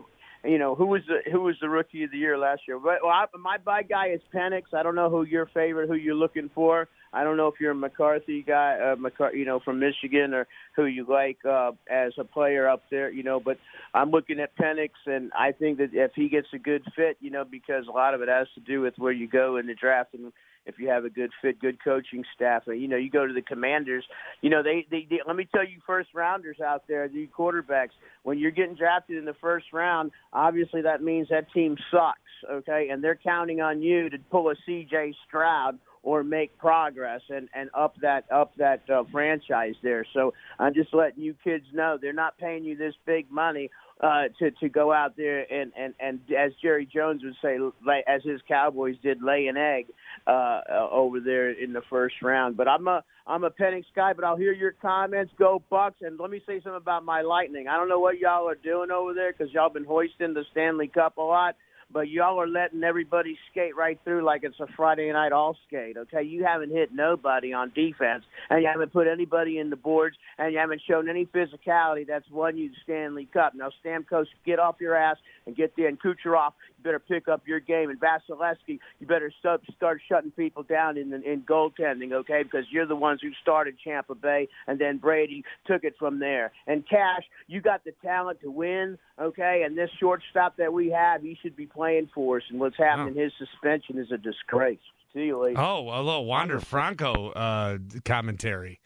[0.43, 2.79] You know who was the who was the rookie of the year last year?
[2.79, 4.73] But well, I, my bye guy is Penix.
[4.73, 6.89] I don't know who your favorite, who you're looking for.
[7.13, 10.47] I don't know if you're a McCarthy guy, uh, McCar- you know, from Michigan, or
[10.75, 13.39] who you like uh, as a player up there, you know.
[13.39, 13.57] But
[13.93, 17.31] I'm looking at Penix, and I think that if he gets a good fit, you
[17.31, 19.75] know, because a lot of it has to do with where you go in the
[19.75, 20.31] draft and
[20.69, 22.63] if you have a good fit, good coaching staff.
[22.67, 24.05] You know, you go to the Commanders.
[24.41, 27.89] You know, they, they, they let me tell you, first rounders out there, the quarterbacks.
[28.23, 32.19] When you're getting drafted in the first round, obviously that means that team sucks.
[32.49, 35.15] Okay, and they're counting on you to pull a C.J.
[35.27, 40.05] Stroud or make progress and and up that up that uh, franchise there.
[40.13, 43.69] So I'm just letting you kids know they're not paying you this big money
[44.01, 48.03] uh, to to go out there and and and as Jerry Jones would say, lay,
[48.07, 49.87] as his Cowboys did, lay an egg
[50.25, 52.55] uh, uh, over there in the first round.
[52.55, 55.33] But I'm a I'm a Penix guy, but I'll hear your comments.
[55.37, 55.97] Go Bucks!
[56.01, 57.67] And let me say something about my Lightning.
[57.67, 60.87] I don't know what y'all are doing over there because y'all been hoisting the Stanley
[60.87, 61.55] Cup a lot
[61.91, 65.97] but y'all are letting everybody skate right through like it's a Friday night all skate.
[65.97, 70.15] Okay, you haven't hit nobody on defense, and you haven't put anybody in the boards,
[70.37, 73.53] and you haven't shown any physicality that's won you the Stanley Cup.
[73.55, 76.51] Now Stamkos, get off your ass and get there, and Kucherov,
[76.83, 77.89] better pick up your game.
[77.89, 82.43] And Vasilevskiy, you better start, start shutting people down in in goaltending, okay?
[82.43, 86.51] Because you're the ones who started Tampa Bay, and then Brady took it from there.
[86.67, 89.63] And Cash, you got the talent to win, okay?
[89.65, 92.43] And this shortstop that we have, he should be playing for us.
[92.49, 94.79] And what's happening, his suspension is a disgrace.
[95.13, 95.59] See you later.
[95.59, 98.79] Oh, a little Wander Franco uh, commentary.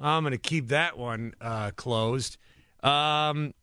[0.00, 2.36] I'm going to keep that one uh, closed.
[2.82, 3.54] Um,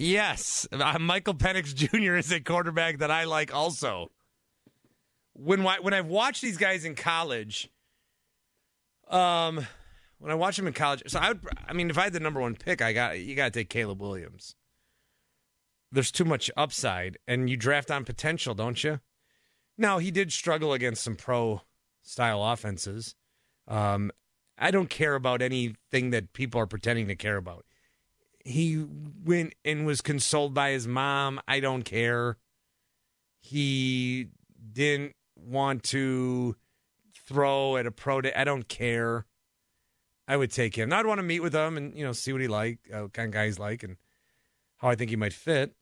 [0.00, 2.16] yes, uh, Michael Penix Jr.
[2.16, 4.10] is a quarterback that I like also.
[5.32, 7.70] When when I've watched these guys in college,
[9.08, 9.66] um,
[10.18, 12.20] when I watch them in college, so I would, I mean, if I had the
[12.20, 14.54] number one pick, I got you got to take Caleb Williams.
[15.92, 19.00] There's too much upside, and you draft on potential, don't you?
[19.78, 21.62] Now he did struggle against some pro
[22.02, 23.14] style offenses.
[23.66, 24.10] Um,
[24.58, 27.64] I don't care about anything that people are pretending to care about.
[28.44, 28.84] He
[29.24, 31.40] went and was consoled by his mom.
[31.46, 32.38] I don't care.
[33.40, 34.28] He
[34.72, 36.56] didn't want to
[37.26, 38.32] throw at a pro day.
[38.34, 39.26] I don't care.
[40.26, 40.92] I would take him.
[40.92, 43.28] I'd want to meet with him and you know see what he like, uh, kind
[43.28, 43.96] of guy he's like, and
[44.78, 45.74] how I think he might fit.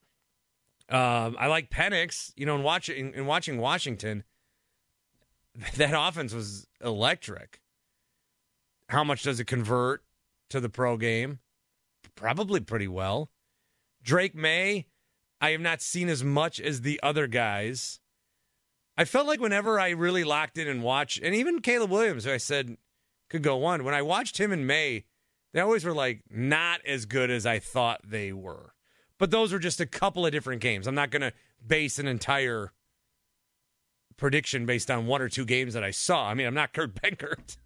[0.88, 2.32] Um, I like Penix.
[2.34, 4.24] You know, in watching in watching Washington,
[5.76, 7.60] that offense was electric.
[8.88, 10.02] How much does it convert
[10.48, 11.40] to the pro game?
[12.18, 13.30] Probably pretty well.
[14.02, 14.86] Drake Maye,
[15.40, 18.00] I have not seen as much as the other guys.
[18.96, 22.32] I felt like whenever I really locked in and watched, and even Caleb Williams, who
[22.32, 22.76] I said
[23.30, 25.04] could go one, when I watched him in May,
[25.52, 28.74] they always were like not as good as I thought they were.
[29.16, 30.88] But those were just a couple of different games.
[30.88, 31.32] I'm not going to
[31.64, 32.72] base an entire
[34.16, 36.28] prediction based on one or two games that I saw.
[36.28, 37.58] I mean, I'm not Kurt Benkert.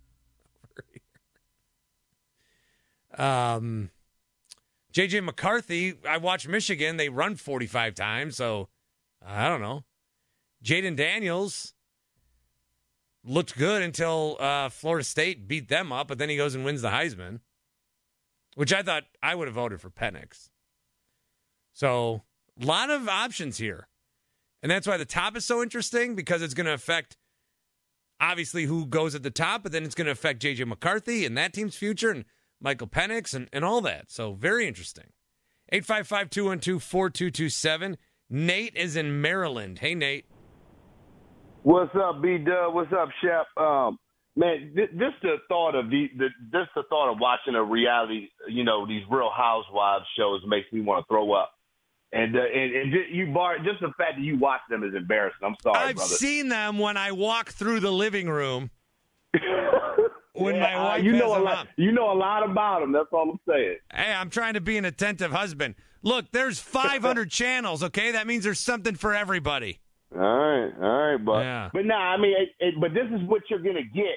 [3.18, 3.90] um,
[4.92, 6.96] JJ McCarthy, I watched Michigan.
[6.96, 8.68] They run 45 times, so
[9.24, 9.84] I don't know.
[10.64, 11.74] Jayden Daniels
[13.24, 16.82] looked good until uh, Florida State beat them up, but then he goes and wins
[16.82, 17.40] the Heisman,
[18.54, 20.50] which I thought I would have voted for Penix.
[21.72, 22.22] So,
[22.60, 23.88] a lot of options here.
[24.62, 27.16] And that's why the top is so interesting because it's going to affect
[28.20, 31.36] obviously who goes at the top, but then it's going to affect JJ McCarthy and
[31.36, 32.24] that team's future and
[32.62, 34.10] Michael Penix and, and all that.
[34.10, 35.10] So, very interesting.
[35.70, 37.96] 855 212 4227.
[38.30, 39.80] Nate is in Maryland.
[39.80, 40.26] Hey, Nate.
[41.62, 42.74] What's up, B Dub?
[42.74, 43.46] What's up, Shep?
[43.62, 43.98] Um,
[44.36, 48.28] man, th- just the thought of the, the just the thought of watching a reality,
[48.48, 51.52] you know, these Real Housewives shows makes me want to throw up.
[52.12, 55.38] And, uh, and and you Bart just the fact that you watch them is embarrassing.
[55.42, 56.14] I'm sorry, I've brother.
[56.14, 58.70] seen them when I walk through the living room.
[60.34, 61.54] when Yeah, my uh, you know a lot.
[61.58, 61.66] up.
[61.76, 62.92] You know a lot about them.
[62.92, 63.76] That's all I'm saying.
[63.92, 65.74] Hey, I'm trying to be an attentive husband.
[66.02, 67.82] Look, there's 500 channels.
[67.82, 69.78] Okay, that means there's something for everybody.
[70.14, 71.70] All right, all right, but Yeah.
[71.72, 74.16] but nah, I mean, it, it, but this is what you're gonna get,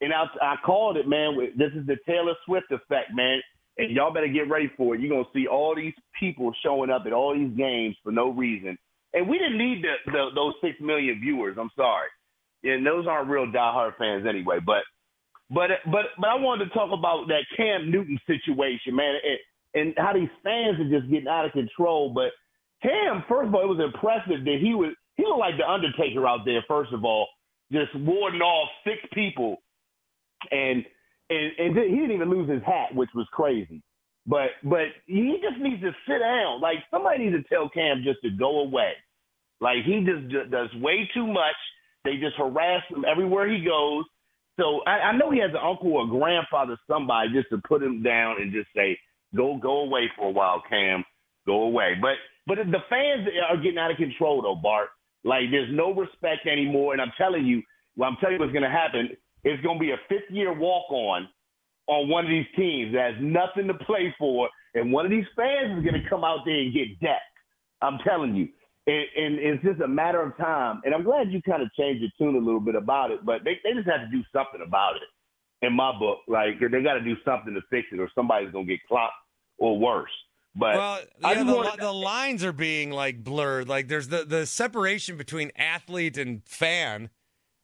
[0.00, 1.36] and I I called it, man.
[1.56, 3.40] This is the Taylor Swift effect, man.
[3.76, 5.00] And y'all better get ready for it.
[5.00, 8.78] You're gonna see all these people showing up at all these games for no reason,
[9.12, 11.56] and we didn't need the, the those six million viewers.
[11.60, 12.08] I'm sorry,
[12.62, 14.60] and those aren't real diehard fans anyway.
[14.64, 14.84] But
[15.50, 19.94] but but but I wanted to talk about that Cam Newton situation, man, and, and
[19.96, 22.12] how these fans are just getting out of control.
[22.14, 22.32] But
[22.82, 26.26] Cam, first of all, it was impressive that he was he looked like the Undertaker
[26.26, 26.64] out there.
[26.66, 27.28] First of all,
[27.72, 29.58] just warding off six people,
[30.50, 30.84] and
[31.30, 33.82] and and he didn't even lose his hat, which was crazy.
[34.26, 36.60] But but he just needs to sit down.
[36.60, 38.92] Like somebody needs to tell Cam just to go away.
[39.60, 41.56] Like he just does way too much.
[42.04, 44.04] They just harass him everywhere he goes.
[44.58, 48.02] So I, I know he has an uncle or grandfather, somebody just to put him
[48.02, 48.98] down and just say,
[49.36, 51.04] "Go, go away for a while, Cam.
[51.46, 52.14] Go away." But
[52.46, 54.90] but the fans are getting out of control, though, Bart.
[55.24, 57.62] Like there's no respect anymore, and I'm telling you,
[57.96, 59.10] well, I'm telling you what's going to happen.
[59.42, 61.28] It's going to be a fifth year walk on
[61.86, 65.26] on one of these teams that has nothing to play for, and one of these
[65.36, 67.22] fans is going to come out there and get decked.
[67.82, 68.48] I'm telling you.
[68.86, 70.82] And, and it's just a matter of time.
[70.84, 73.42] And I'm glad you kind of changed your tune a little bit about it, but
[73.44, 76.18] they, they just have to do something about it in my book.
[76.28, 79.14] Like, they got to do something to fix it, or somebody's going to get clocked
[79.56, 80.10] or worse.
[80.56, 83.68] But Well, yeah, the, wanted- the lines are being like blurred.
[83.68, 87.10] Like there's the the separation between athlete and fan.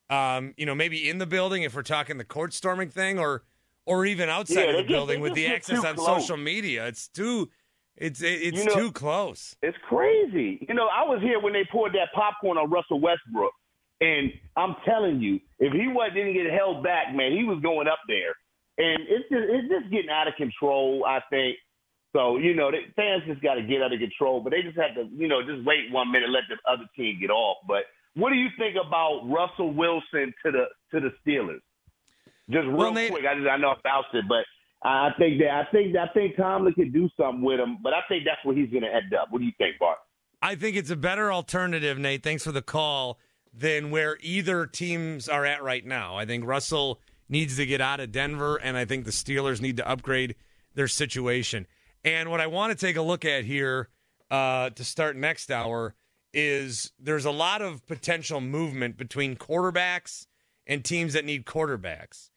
[0.08, 3.44] Um, you know, maybe in the building if we're talking the court storming thing, or
[3.86, 6.22] or even outside Yeah, of the just- building with the access on close.
[6.22, 6.88] social media.
[6.88, 7.50] It's too,
[7.96, 9.56] it's it's You know- too close.
[9.62, 10.64] It's crazy.
[10.68, 13.52] You know, I was here when they poured that popcorn on Russell Westbrook,
[14.00, 17.88] and I'm telling you, if he wasn't didn't get held back, man, he was going
[17.88, 18.34] up there.
[18.78, 21.04] And it's just it's just getting out of control.
[21.06, 21.56] I think,
[22.14, 24.94] So you know, the fans just got to get under control, but they just have
[24.94, 27.58] to, you know, just wait one minute, let the other team get off.
[27.68, 31.60] But what do you think about Russell Wilson to the to the Steelers?
[32.48, 34.44] Just real Well, Nate- quick, I just I know about it, but
[34.82, 38.00] I think that I think I think Tomlin could do something with him, but I
[38.08, 39.28] think that's where he's going to end up.
[39.30, 39.98] What do you think, Bart?
[40.42, 42.22] I think it's a better alternative, Nate.
[42.22, 43.18] Thanks for the call.
[43.52, 46.16] Than where either teams are at right now.
[46.16, 49.76] I think Russell needs to get out of Denver, and I think the Steelers need
[49.78, 50.36] to upgrade
[50.74, 51.66] their situation.
[52.04, 53.88] And what I want to take a look at here
[54.30, 55.96] uh, to start next hour
[56.32, 60.26] is there's a lot of potential movement between quarterbacks
[60.66, 62.30] and teams that need quarterbacks.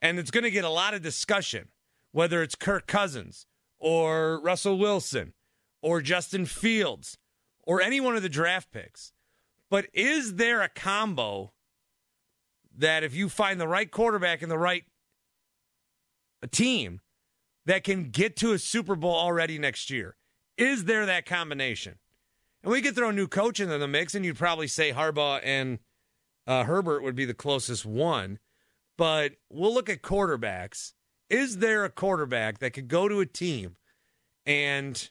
[0.00, 1.68] And it's going to get a lot of discussion,
[2.12, 3.46] whether it's Kirk Cousins
[3.78, 5.32] or Russell Wilson
[5.82, 7.18] or Justin Fields
[7.62, 9.12] or any one of the draft picks.
[9.70, 11.52] But is there a combo
[12.76, 14.84] that if you find the right quarterback and the right
[16.50, 17.00] team
[17.66, 20.16] that can get to a Super Bowl already next year?
[20.56, 21.98] Is there that combination?
[22.62, 25.40] And we could throw a new coach into the mix, and you'd probably say Harbaugh
[25.42, 25.78] and
[26.46, 28.38] uh, Herbert would be the closest one.
[28.98, 30.92] But we'll look at quarterbacks.
[31.30, 33.76] Is there a quarterback that could go to a team
[34.44, 35.10] and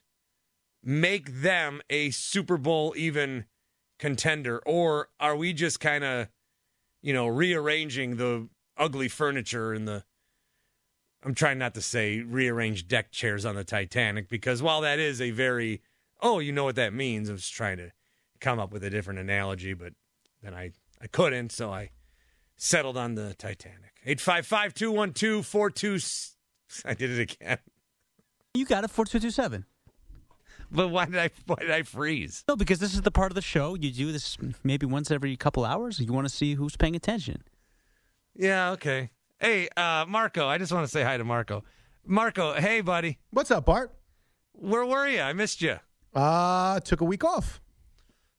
[0.84, 3.45] make them a Super Bowl even
[3.97, 4.62] contender?
[4.65, 6.27] Or are we just kind of,
[7.01, 10.03] you know, rearranging the ugly furniture in the.
[11.23, 15.19] I'm trying not to say rearrange deck chairs on the Titanic because while that is
[15.19, 15.82] a very,
[16.21, 17.91] oh, you know what that means, I was trying to
[18.39, 19.91] come up with a different analogy, but
[20.41, 21.89] then I, I couldn't, so I
[22.60, 23.93] settled on the Titanic.
[24.06, 25.98] 855 212 42.
[26.86, 27.58] I did it again.
[28.54, 29.65] You got it, 4227.
[30.72, 32.43] But why did I why did I freeze?
[32.48, 33.74] No, because this is the part of the show.
[33.74, 36.00] You do this maybe once every couple hours.
[36.00, 37.43] You want to see who's paying attention.
[38.36, 39.10] Yeah, okay.
[39.39, 41.63] Hey, uh, Marco, I just want to say hi to Marco.
[42.06, 43.17] Marco, hey, buddy.
[43.32, 43.91] What's up, Bart?
[44.54, 45.22] Where were you?
[45.22, 45.78] I missed you.
[46.13, 47.62] Uh, took a week off.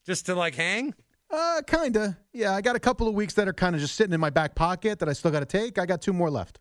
[0.07, 0.95] Just to like hang?
[1.31, 2.19] Uh, kinda.
[2.33, 4.31] Yeah, I got a couple of weeks that are kind of just sitting in my
[4.31, 5.79] back pocket that I still got to take.
[5.79, 6.59] I got two more left.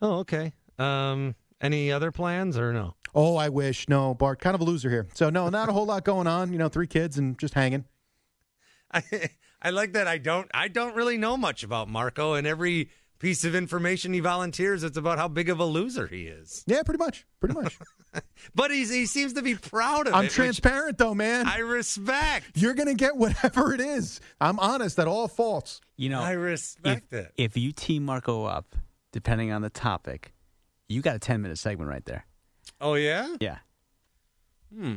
[0.00, 0.52] Oh, okay.
[0.78, 2.96] Um, any other plans or no?
[3.14, 3.88] Oh, I wish.
[3.88, 5.06] No, Bart, kind of a loser here.
[5.14, 6.52] So no, not a whole lot going on.
[6.52, 7.84] You know, three kids and just hanging.
[8.92, 9.02] I
[9.60, 12.90] I like that I don't I don't really know much about Marco and every
[13.22, 16.64] piece of information he volunteers it's about how big of a loser he is.
[16.66, 17.24] Yeah, pretty much.
[17.40, 17.78] Pretty much.
[18.54, 20.16] But he's he seems to be proud of it.
[20.16, 20.26] I'm it.
[20.26, 21.46] which transparent though, man.
[21.46, 22.50] I respect.
[22.56, 24.20] You're gonna get whatever it is.
[24.38, 25.80] I'm honest at all faults.
[25.96, 27.32] You know, I respect if, it.
[27.38, 28.76] If you team Marco up,
[29.12, 30.34] depending on the topic,
[30.90, 32.26] you got a 10 minute segment right there.
[32.82, 33.34] Oh yeah?
[33.40, 33.58] Yeah.
[34.76, 34.96] Hmm.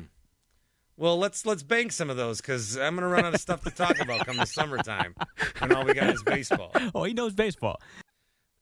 [0.98, 3.70] Well, let's let's bank some of those because I'm gonna run out of stuff to
[3.70, 5.16] talk about come the summertime
[5.60, 6.72] when all we got is baseball.
[6.94, 7.80] Oh, he knows baseball.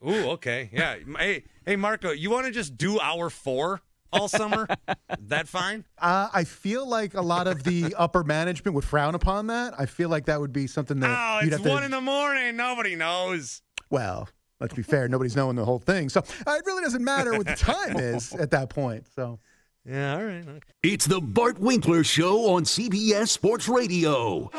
[0.08, 0.96] Ooh, okay, yeah.
[1.18, 4.68] Hey, hey, Marco, you want to just do hour four all summer?
[5.28, 5.86] that fine?
[5.98, 9.74] Uh, I feel like a lot of the upper management would frown upon that.
[9.80, 11.70] I feel like that would be something that Oh, you'd it's have to.
[11.70, 12.56] one in the morning.
[12.58, 13.62] Nobody knows.
[13.90, 14.28] well,
[14.60, 15.08] let's be fair.
[15.08, 18.34] Nobody's knowing the whole thing, so uh, it really doesn't matter what the time is
[18.34, 19.08] at that point.
[19.16, 19.40] So.
[19.86, 20.48] Yeah, all right.
[20.48, 20.60] Okay.
[20.84, 24.50] It's the Bart Winkler Show on CBS Sports Radio.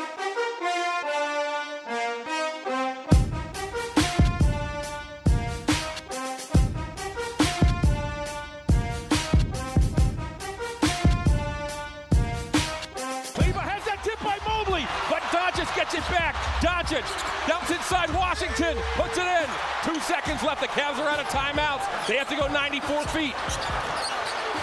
[16.95, 19.49] Doncic dumps inside Washington, puts it in.
[19.83, 20.61] Two seconds left.
[20.61, 22.07] The Cavs are out of timeouts.
[22.07, 23.35] They have to go 94 feet.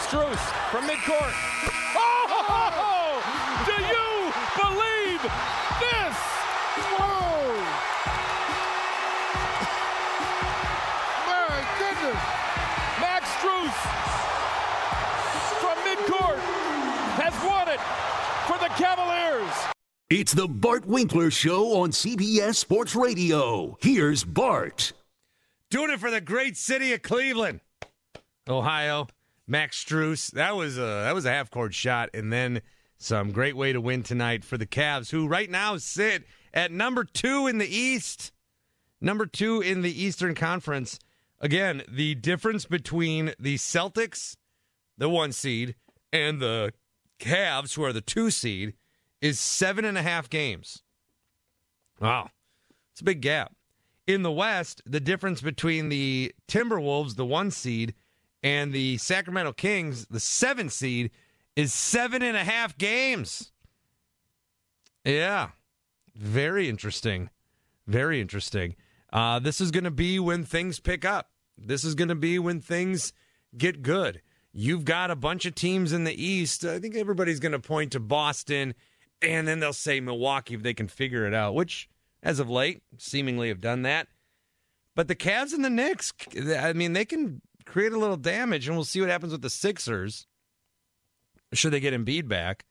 [0.08, 0.40] Strus
[0.70, 1.34] from midcourt.
[1.94, 3.20] Oh!
[3.66, 5.22] Do you believe
[5.84, 6.16] this?
[11.28, 12.22] My goodness!
[13.00, 13.76] Max Strus
[15.60, 16.40] from midcourt
[17.20, 17.80] has won it
[18.46, 19.71] for the Cavaliers.
[20.14, 23.78] It's the Bart Winkler Show on CBS Sports Radio.
[23.80, 24.92] Here's Bart.
[25.70, 27.60] Doing it for the great city of Cleveland,
[28.46, 29.06] Ohio.
[29.46, 30.30] Max Strus.
[30.32, 32.60] That was a that was a half court shot, and then
[32.98, 37.04] some great way to win tonight for the Cavs, who right now sit at number
[37.04, 38.32] two in the East,
[39.00, 40.98] number two in the Eastern Conference.
[41.40, 44.36] Again, the difference between the Celtics,
[44.98, 45.74] the one seed,
[46.12, 46.74] and the
[47.18, 48.74] Cavs, who are the two seed,
[49.22, 50.82] is seven and a half games.
[51.98, 52.28] Wow,
[52.92, 53.54] it's a big gap.
[54.06, 57.94] In the West, the difference between the Timberwolves, the one seed,
[58.42, 61.12] and the Sacramento Kings, the seven seed,
[61.54, 63.52] is seven and a half games.
[65.04, 65.50] Yeah.
[66.16, 67.30] Very interesting.
[67.86, 68.74] Very interesting.
[69.12, 71.30] Uh, this is going to be when things pick up.
[71.56, 73.12] This is going to be when things
[73.56, 74.20] get good.
[74.52, 76.64] you've got a bunch of teams in the East.
[76.64, 78.74] I think everybody's going to point to Boston,
[79.22, 81.88] and then they'll say Milwaukee if they can figure it out, which,
[82.22, 84.08] as of late, seemingly have done that.
[84.94, 86.12] But the Cavs and the Knicks,
[86.58, 89.50] I mean, they can create a little damage, and we'll see what happens with the
[89.50, 90.26] Sixers.
[91.52, 92.64] Should they get Embiid back?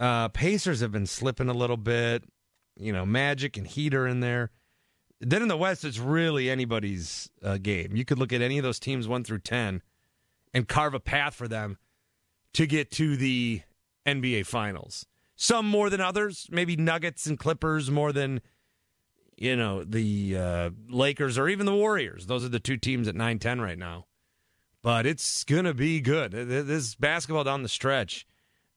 [0.00, 2.24] Uh, Pacers have been slipping a little bit.
[2.76, 4.50] You know, Magic and Heat are in there.
[5.20, 7.94] Then in the West, it's really anybody's uh, game.
[7.94, 9.82] You could look at any of those teams one through ten
[10.52, 11.78] and carve a path for them
[12.54, 13.62] to get to the
[14.06, 15.06] NBA Finals.
[15.42, 16.46] Some more than others.
[16.52, 18.42] Maybe Nuggets and Clippers more than
[19.36, 22.26] you know the uh, Lakers or even the Warriors.
[22.26, 24.06] Those are the two teams at 9-10 right now.
[24.82, 26.30] But it's gonna be good.
[26.30, 28.24] This basketball down the stretch,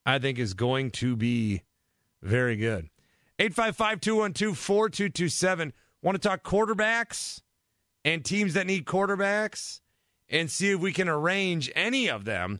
[0.08, 1.62] I think, is going to be
[2.24, 2.90] very good.
[3.38, 5.72] 855-212-4227.
[6.02, 7.42] Want to talk quarterbacks
[8.04, 9.82] and teams that need quarterbacks
[10.30, 12.60] and see if we can arrange any of them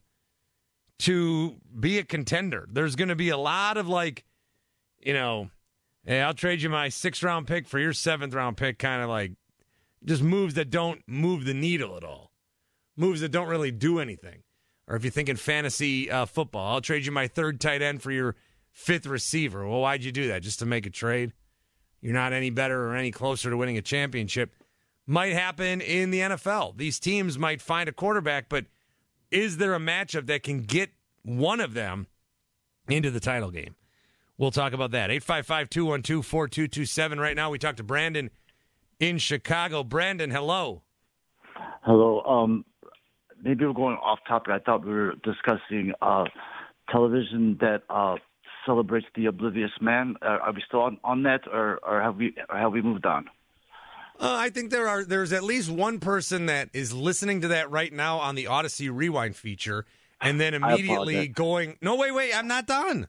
[1.00, 2.68] to be a contender.
[2.72, 4.24] There's going to be a lot of like,
[5.00, 5.50] you know,
[6.06, 9.10] hey, I'll trade you my sixth round pick for your seventh round pick, kind of
[9.10, 9.34] like
[10.04, 12.32] just moves that don't move the needle at all,
[12.96, 14.44] moves that don't really do anything.
[14.88, 18.12] Or if you're thinking fantasy uh, football, I'll trade you my third tight end for
[18.12, 18.36] your
[18.72, 19.68] fifth receiver.
[19.68, 20.44] Well, why'd you do that?
[20.44, 21.34] Just to make a trade?
[22.02, 24.54] You're not any better or any closer to winning a championship.
[25.08, 26.78] Might happen in the NFL.
[26.78, 28.66] These teams might find a quarterback, but
[29.36, 30.92] is there a matchup that can get
[31.24, 32.08] one of them
[32.88, 33.76] into the title game?
[34.38, 35.12] We'll talk about that.
[35.12, 37.20] 855 212 4227.
[37.20, 38.30] Right now, we talk to Brandon
[39.00, 39.84] in Chicago.
[39.84, 40.84] Brandon, hello.
[41.82, 42.22] Hello.
[42.22, 42.66] Um,
[43.44, 44.52] maybe we're going off topic.
[44.54, 46.26] I thought we were discussing uh,
[46.90, 48.16] television that uh,
[48.66, 50.16] celebrates the oblivious man.
[50.22, 53.06] Uh, are we still on, on that, or, or have we or have we moved
[53.06, 53.26] on?
[54.20, 57.70] Uh, I think there are there's at least one person that is listening to that
[57.70, 59.86] right now on the Audacy Rewind feature,
[60.22, 63.08] and then immediately going, "No, wait, wait, I'm not done,"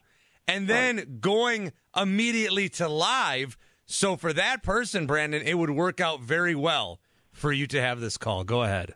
[0.48, 3.56] and then going immediately to live.
[3.86, 6.98] So for that person, Brandon, it would work out very well
[7.32, 8.42] for you to have this call.
[8.42, 8.94] Go ahead.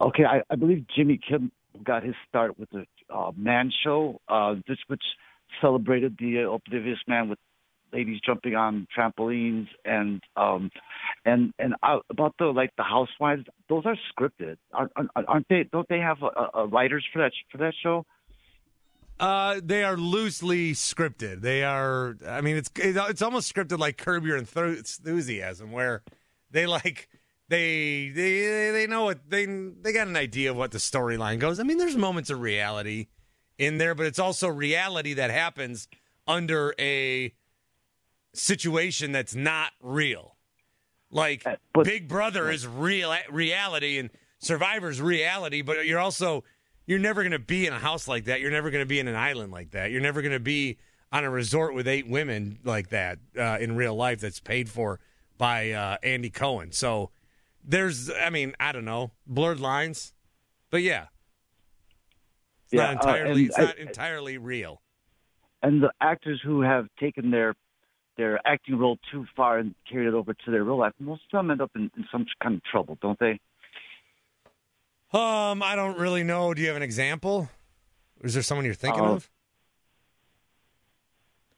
[0.00, 1.50] Okay, I, I believe Jimmy Kimmel
[1.82, 5.02] got his start with the uh, Man Show, uh, this which
[5.60, 7.38] celebrated the uh, oblivious man with
[7.92, 10.70] ladies jumping on trampolines and um
[11.24, 14.92] and and uh, about the like the housewives those are scripted aren't,
[15.28, 18.04] aren't they don't they have a, a writers for that for that show
[19.20, 21.42] uh, they are loosely scripted.
[21.42, 22.16] They are.
[22.26, 26.02] I mean, it's it's almost scripted like Curb Your Enthusiasm, where
[26.50, 27.08] they like
[27.48, 31.60] they they they know what they they got an idea of what the storyline goes.
[31.60, 33.08] I mean, there's moments of reality
[33.58, 35.86] in there, but it's also reality that happens
[36.26, 37.32] under a
[38.34, 40.36] situation that's not real.
[41.10, 46.42] Like uh, but, Big Brother is real reality and Survivor's reality, but you're also
[46.86, 48.40] you're never going to be in a house like that.
[48.40, 49.90] You're never going to be in an island like that.
[49.90, 50.78] You're never going to be
[51.12, 54.98] on a resort with eight women like that uh, in real life that's paid for
[55.38, 56.72] by uh, Andy Cohen.
[56.72, 57.10] So
[57.62, 60.14] there's, I mean, I don't know, blurred lines,
[60.70, 61.06] but yeah,
[62.64, 64.80] it's yeah, not uh, entirely, it's not entirely real.
[65.62, 67.54] And the actors who have taken their
[68.16, 71.38] their acting role too far and carried it over to their real life, most of
[71.38, 73.40] them end up in, in some kind of trouble, don't they?
[75.12, 76.54] Um, I don't really know.
[76.54, 77.50] Do you have an example?
[78.22, 79.30] Is there someone you're thinking uh, of?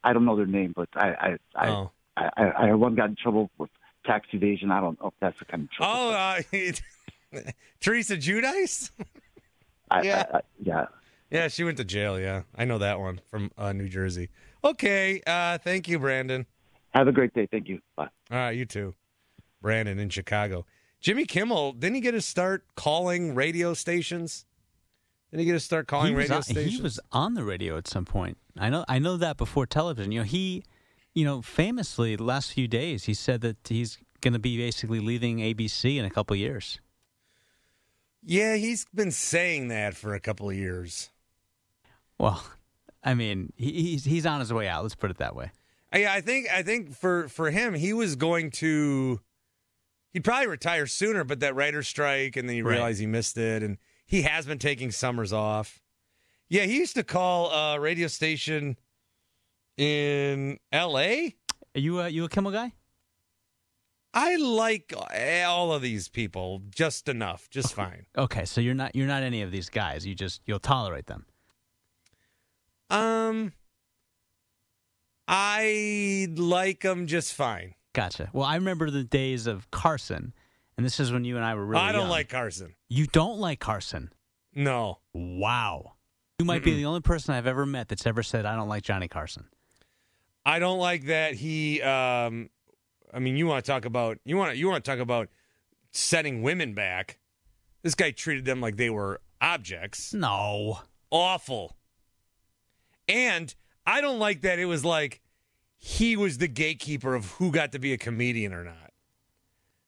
[0.03, 1.91] I don't know their name, but I I oh.
[2.17, 3.71] I, I, I, I one got in trouble with
[4.05, 4.71] tax evasion.
[4.71, 5.93] I don't know if that's the kind of trouble.
[5.95, 7.43] Oh, uh,
[7.81, 8.91] Teresa Giudice.
[10.03, 10.87] yeah, I, yeah,
[11.31, 11.49] yeah.
[11.49, 12.19] She went to jail.
[12.19, 14.31] Yeah, I know that one from uh, New Jersey.
[14.65, 15.21] Okay.
[15.27, 16.47] Uh, thank you, Brandon.
[16.95, 17.47] Have a great day.
[17.51, 17.81] Thank you.
[17.97, 18.09] Bye.
[18.31, 18.95] All right, you too.
[19.61, 20.65] Brandon in Chicago.
[21.01, 24.47] Jimmy Kimmel, didn't he get to start calling radio stations?
[25.31, 26.77] Didn't he get to start calling radio on, stations?
[26.77, 28.39] He was on the radio at some point.
[28.57, 30.13] I know I know that before television.
[30.13, 30.63] You know, he
[31.13, 35.39] you know, famously the last few days he said that he's gonna be basically leaving
[35.39, 36.81] ABC in a couple years.
[38.23, 41.11] Yeah, he's been saying that for a couple of years.
[42.17, 42.45] Well,
[43.05, 44.83] I mean, he's he's on his way out.
[44.83, 45.53] Let's put it that way.
[45.95, 49.21] Yeah, I think I think for for him, he was going to.
[50.13, 52.75] He'd probably retire sooner, but that writer strike, and then you right.
[52.75, 55.83] realize he missed it, and he has been taking summers off.
[56.49, 58.77] Yeah, he used to call a radio station
[59.77, 61.35] in L.A.
[61.75, 62.73] Are you a, you a Kimmel guy?
[64.13, 64.95] I like
[65.45, 68.07] all of these people just enough, just fine.
[68.17, 70.07] Okay, so you're not you're not any of these guys.
[70.07, 71.27] You just you'll tolerate them.
[72.91, 73.53] Um,
[75.27, 77.75] I like them just fine.
[77.93, 78.31] Gotcha.
[78.33, 80.35] Well, I remember the days of Carson,
[80.77, 81.83] and this is when you and I were really.
[81.83, 82.11] I don't young.
[82.11, 82.75] like Carson.
[82.89, 84.13] You don't like Carson.
[84.55, 84.99] No.
[85.13, 85.93] Wow.
[86.39, 88.83] You might be the only person I've ever met that's ever said I don't like
[88.83, 89.47] Johnny Carson.
[90.45, 91.81] I don't like that he.
[91.81, 92.51] Um,
[93.13, 95.29] I mean, you want to talk about you want to you want to talk about
[95.93, 97.19] setting women back.
[97.83, 100.13] This guy treated them like they were objects.
[100.13, 100.81] No.
[101.11, 101.77] Awful.
[103.09, 103.55] And
[103.87, 105.21] I don't like that it was like
[105.77, 108.93] he was the gatekeeper of who got to be a comedian or not.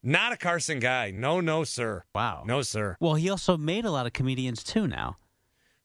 [0.02, 1.10] Not a Carson guy.
[1.10, 2.04] No, no, sir.
[2.14, 2.44] Wow.
[2.46, 2.96] No, sir.
[3.00, 5.16] Well, he also made a lot of comedians too now.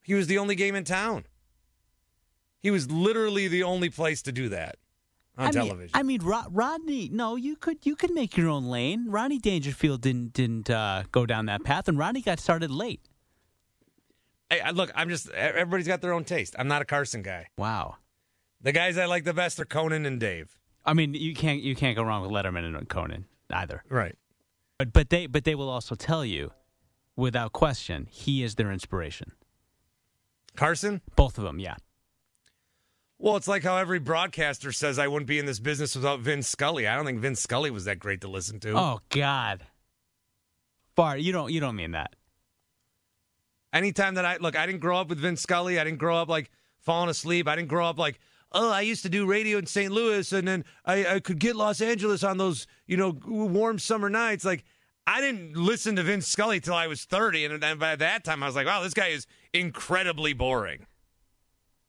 [0.04, 1.26] He was the only game in town.
[2.60, 4.76] He was literally the only place to do that
[5.38, 5.80] on I television.
[5.80, 7.10] Mean, I mean, Rod- Rodney.
[7.12, 9.08] No, you could you could make your own lane.
[9.10, 13.02] Ronnie Dangerfield didn't didn't uh, go down that path, and Ronnie got started late.
[14.60, 16.56] I- look, I'm just everybody's got their own taste.
[16.60, 17.48] I'm not a Carson guy.
[17.58, 17.98] Wow.
[18.62, 20.58] The guys I like the best are Conan and Dave.
[20.86, 23.84] I mean, you can't you can't go wrong with Letterman and Conan either.
[23.90, 24.16] Right.
[24.78, 26.52] But but they but they will also tell you,
[27.16, 29.32] without question, he is their inspiration.
[30.56, 31.02] Carson?
[31.16, 31.76] Both of them, yeah.
[33.18, 36.42] Well, it's like how every broadcaster says I wouldn't be in this business without Vin
[36.42, 36.88] Scully.
[36.88, 38.74] I don't think Vin Scully was that great to listen to.
[38.78, 39.62] Oh God.
[40.96, 42.16] Bart, you don't you don't mean that.
[43.74, 45.80] Anytime that I look, I didn't grow up with Vin Scully.
[45.80, 47.48] I didn't grow up like falling asleep.
[47.48, 48.20] I didn't grow up like,
[48.52, 49.92] oh, I used to do radio in St.
[49.92, 54.10] Louis, and then I, I could get Los Angeles on those, you know, warm summer
[54.10, 54.44] nights.
[54.44, 54.66] Like,
[55.08, 58.44] I didn't listen to Vin Scully till I was thirty, and then by that time,
[58.44, 60.86] I was like, wow, this guy is incredibly boring.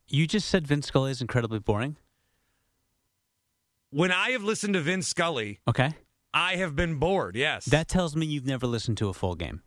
[0.08, 1.96] You just said Vin Scully is incredibly boring.
[3.90, 5.90] When I have listened to Vin Scully, Okay.
[6.32, 7.36] I have been bored.
[7.36, 9.62] Yes, That tells me you've never listened to a full game.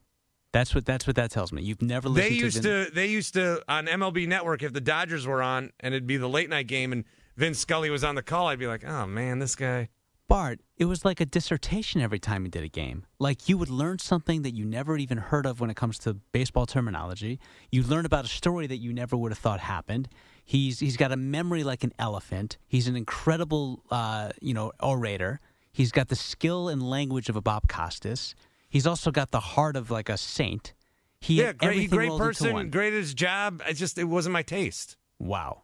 [0.55, 1.63] That's what that's what that tells me.
[1.63, 4.71] You've never they listened used to, Vin- to they used to on MLB Network if
[4.71, 7.03] the Dodgers were on and it'd be the late night game and
[7.35, 9.89] Vin Scully was on the call, I'd be like, oh man, this guy.
[10.29, 13.05] Bart, it was like a dissertation every time you did a game.
[13.19, 16.13] Like you would learn something that you never even heard of when it comes to
[16.13, 17.37] baseball terminology.
[17.69, 20.07] You learn about a story that you never would have thought happened.
[20.45, 22.59] He's he's got a memory like an elephant.
[22.65, 25.41] He's an incredible uh, you know orator.
[25.73, 28.35] He's got the skill and language of a Bob Costas.
[28.69, 30.73] He's also got the heart of like a saint.
[31.19, 33.61] He yeah, great, great person, great at his job.
[33.65, 34.97] I just it wasn't my taste.
[35.19, 35.63] Wow.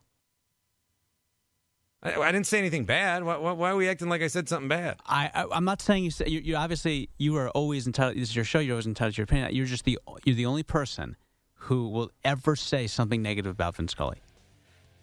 [2.03, 3.23] I, I didn't say anything bad.
[3.23, 4.97] Why, why, why are we acting like I said something bad?
[5.05, 8.17] I, I I'm not saying you say you, you obviously you are always entitled.
[8.17, 8.59] This is your show.
[8.59, 9.53] You're always entitled to your opinion.
[9.53, 11.15] You're just the you're the only person
[11.53, 14.21] who will ever say something negative about Vin Scully.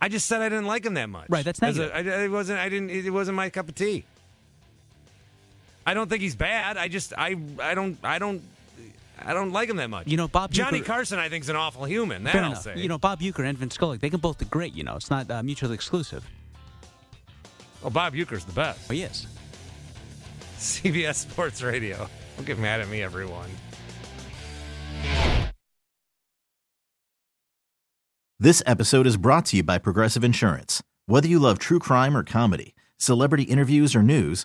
[0.00, 1.26] I just said I didn't like him that much.
[1.28, 2.12] Right, that's As a- negative.
[2.12, 2.58] I, it wasn't.
[2.58, 2.90] I didn't.
[2.90, 4.04] It wasn't my cup of tea.
[5.88, 6.76] I don't think he's bad.
[6.76, 7.14] I just.
[7.16, 7.34] I.
[7.62, 7.96] I don't.
[8.04, 8.42] I don't.
[9.24, 10.06] I don't like him that much.
[10.06, 12.24] You know, Bob Johnny Uecker- Carson, I think, is an awful human.
[12.24, 12.62] That Fair I'll enough.
[12.62, 12.76] say.
[12.78, 14.74] You know, Bob Uecker and Vin Scully, they can both be great.
[14.74, 16.24] You know, it's not uh, mutually exclusive.
[17.82, 18.80] oh, Bob Uecker's the best.
[18.90, 19.26] Oh, he is.
[20.58, 22.06] CBS Sports Radio.
[22.36, 23.48] Don't get mad at me, everyone.
[28.38, 30.82] This episode is brought to you by Progressive Insurance.
[31.06, 34.44] Whether you love true crime or comedy, celebrity interviews or news,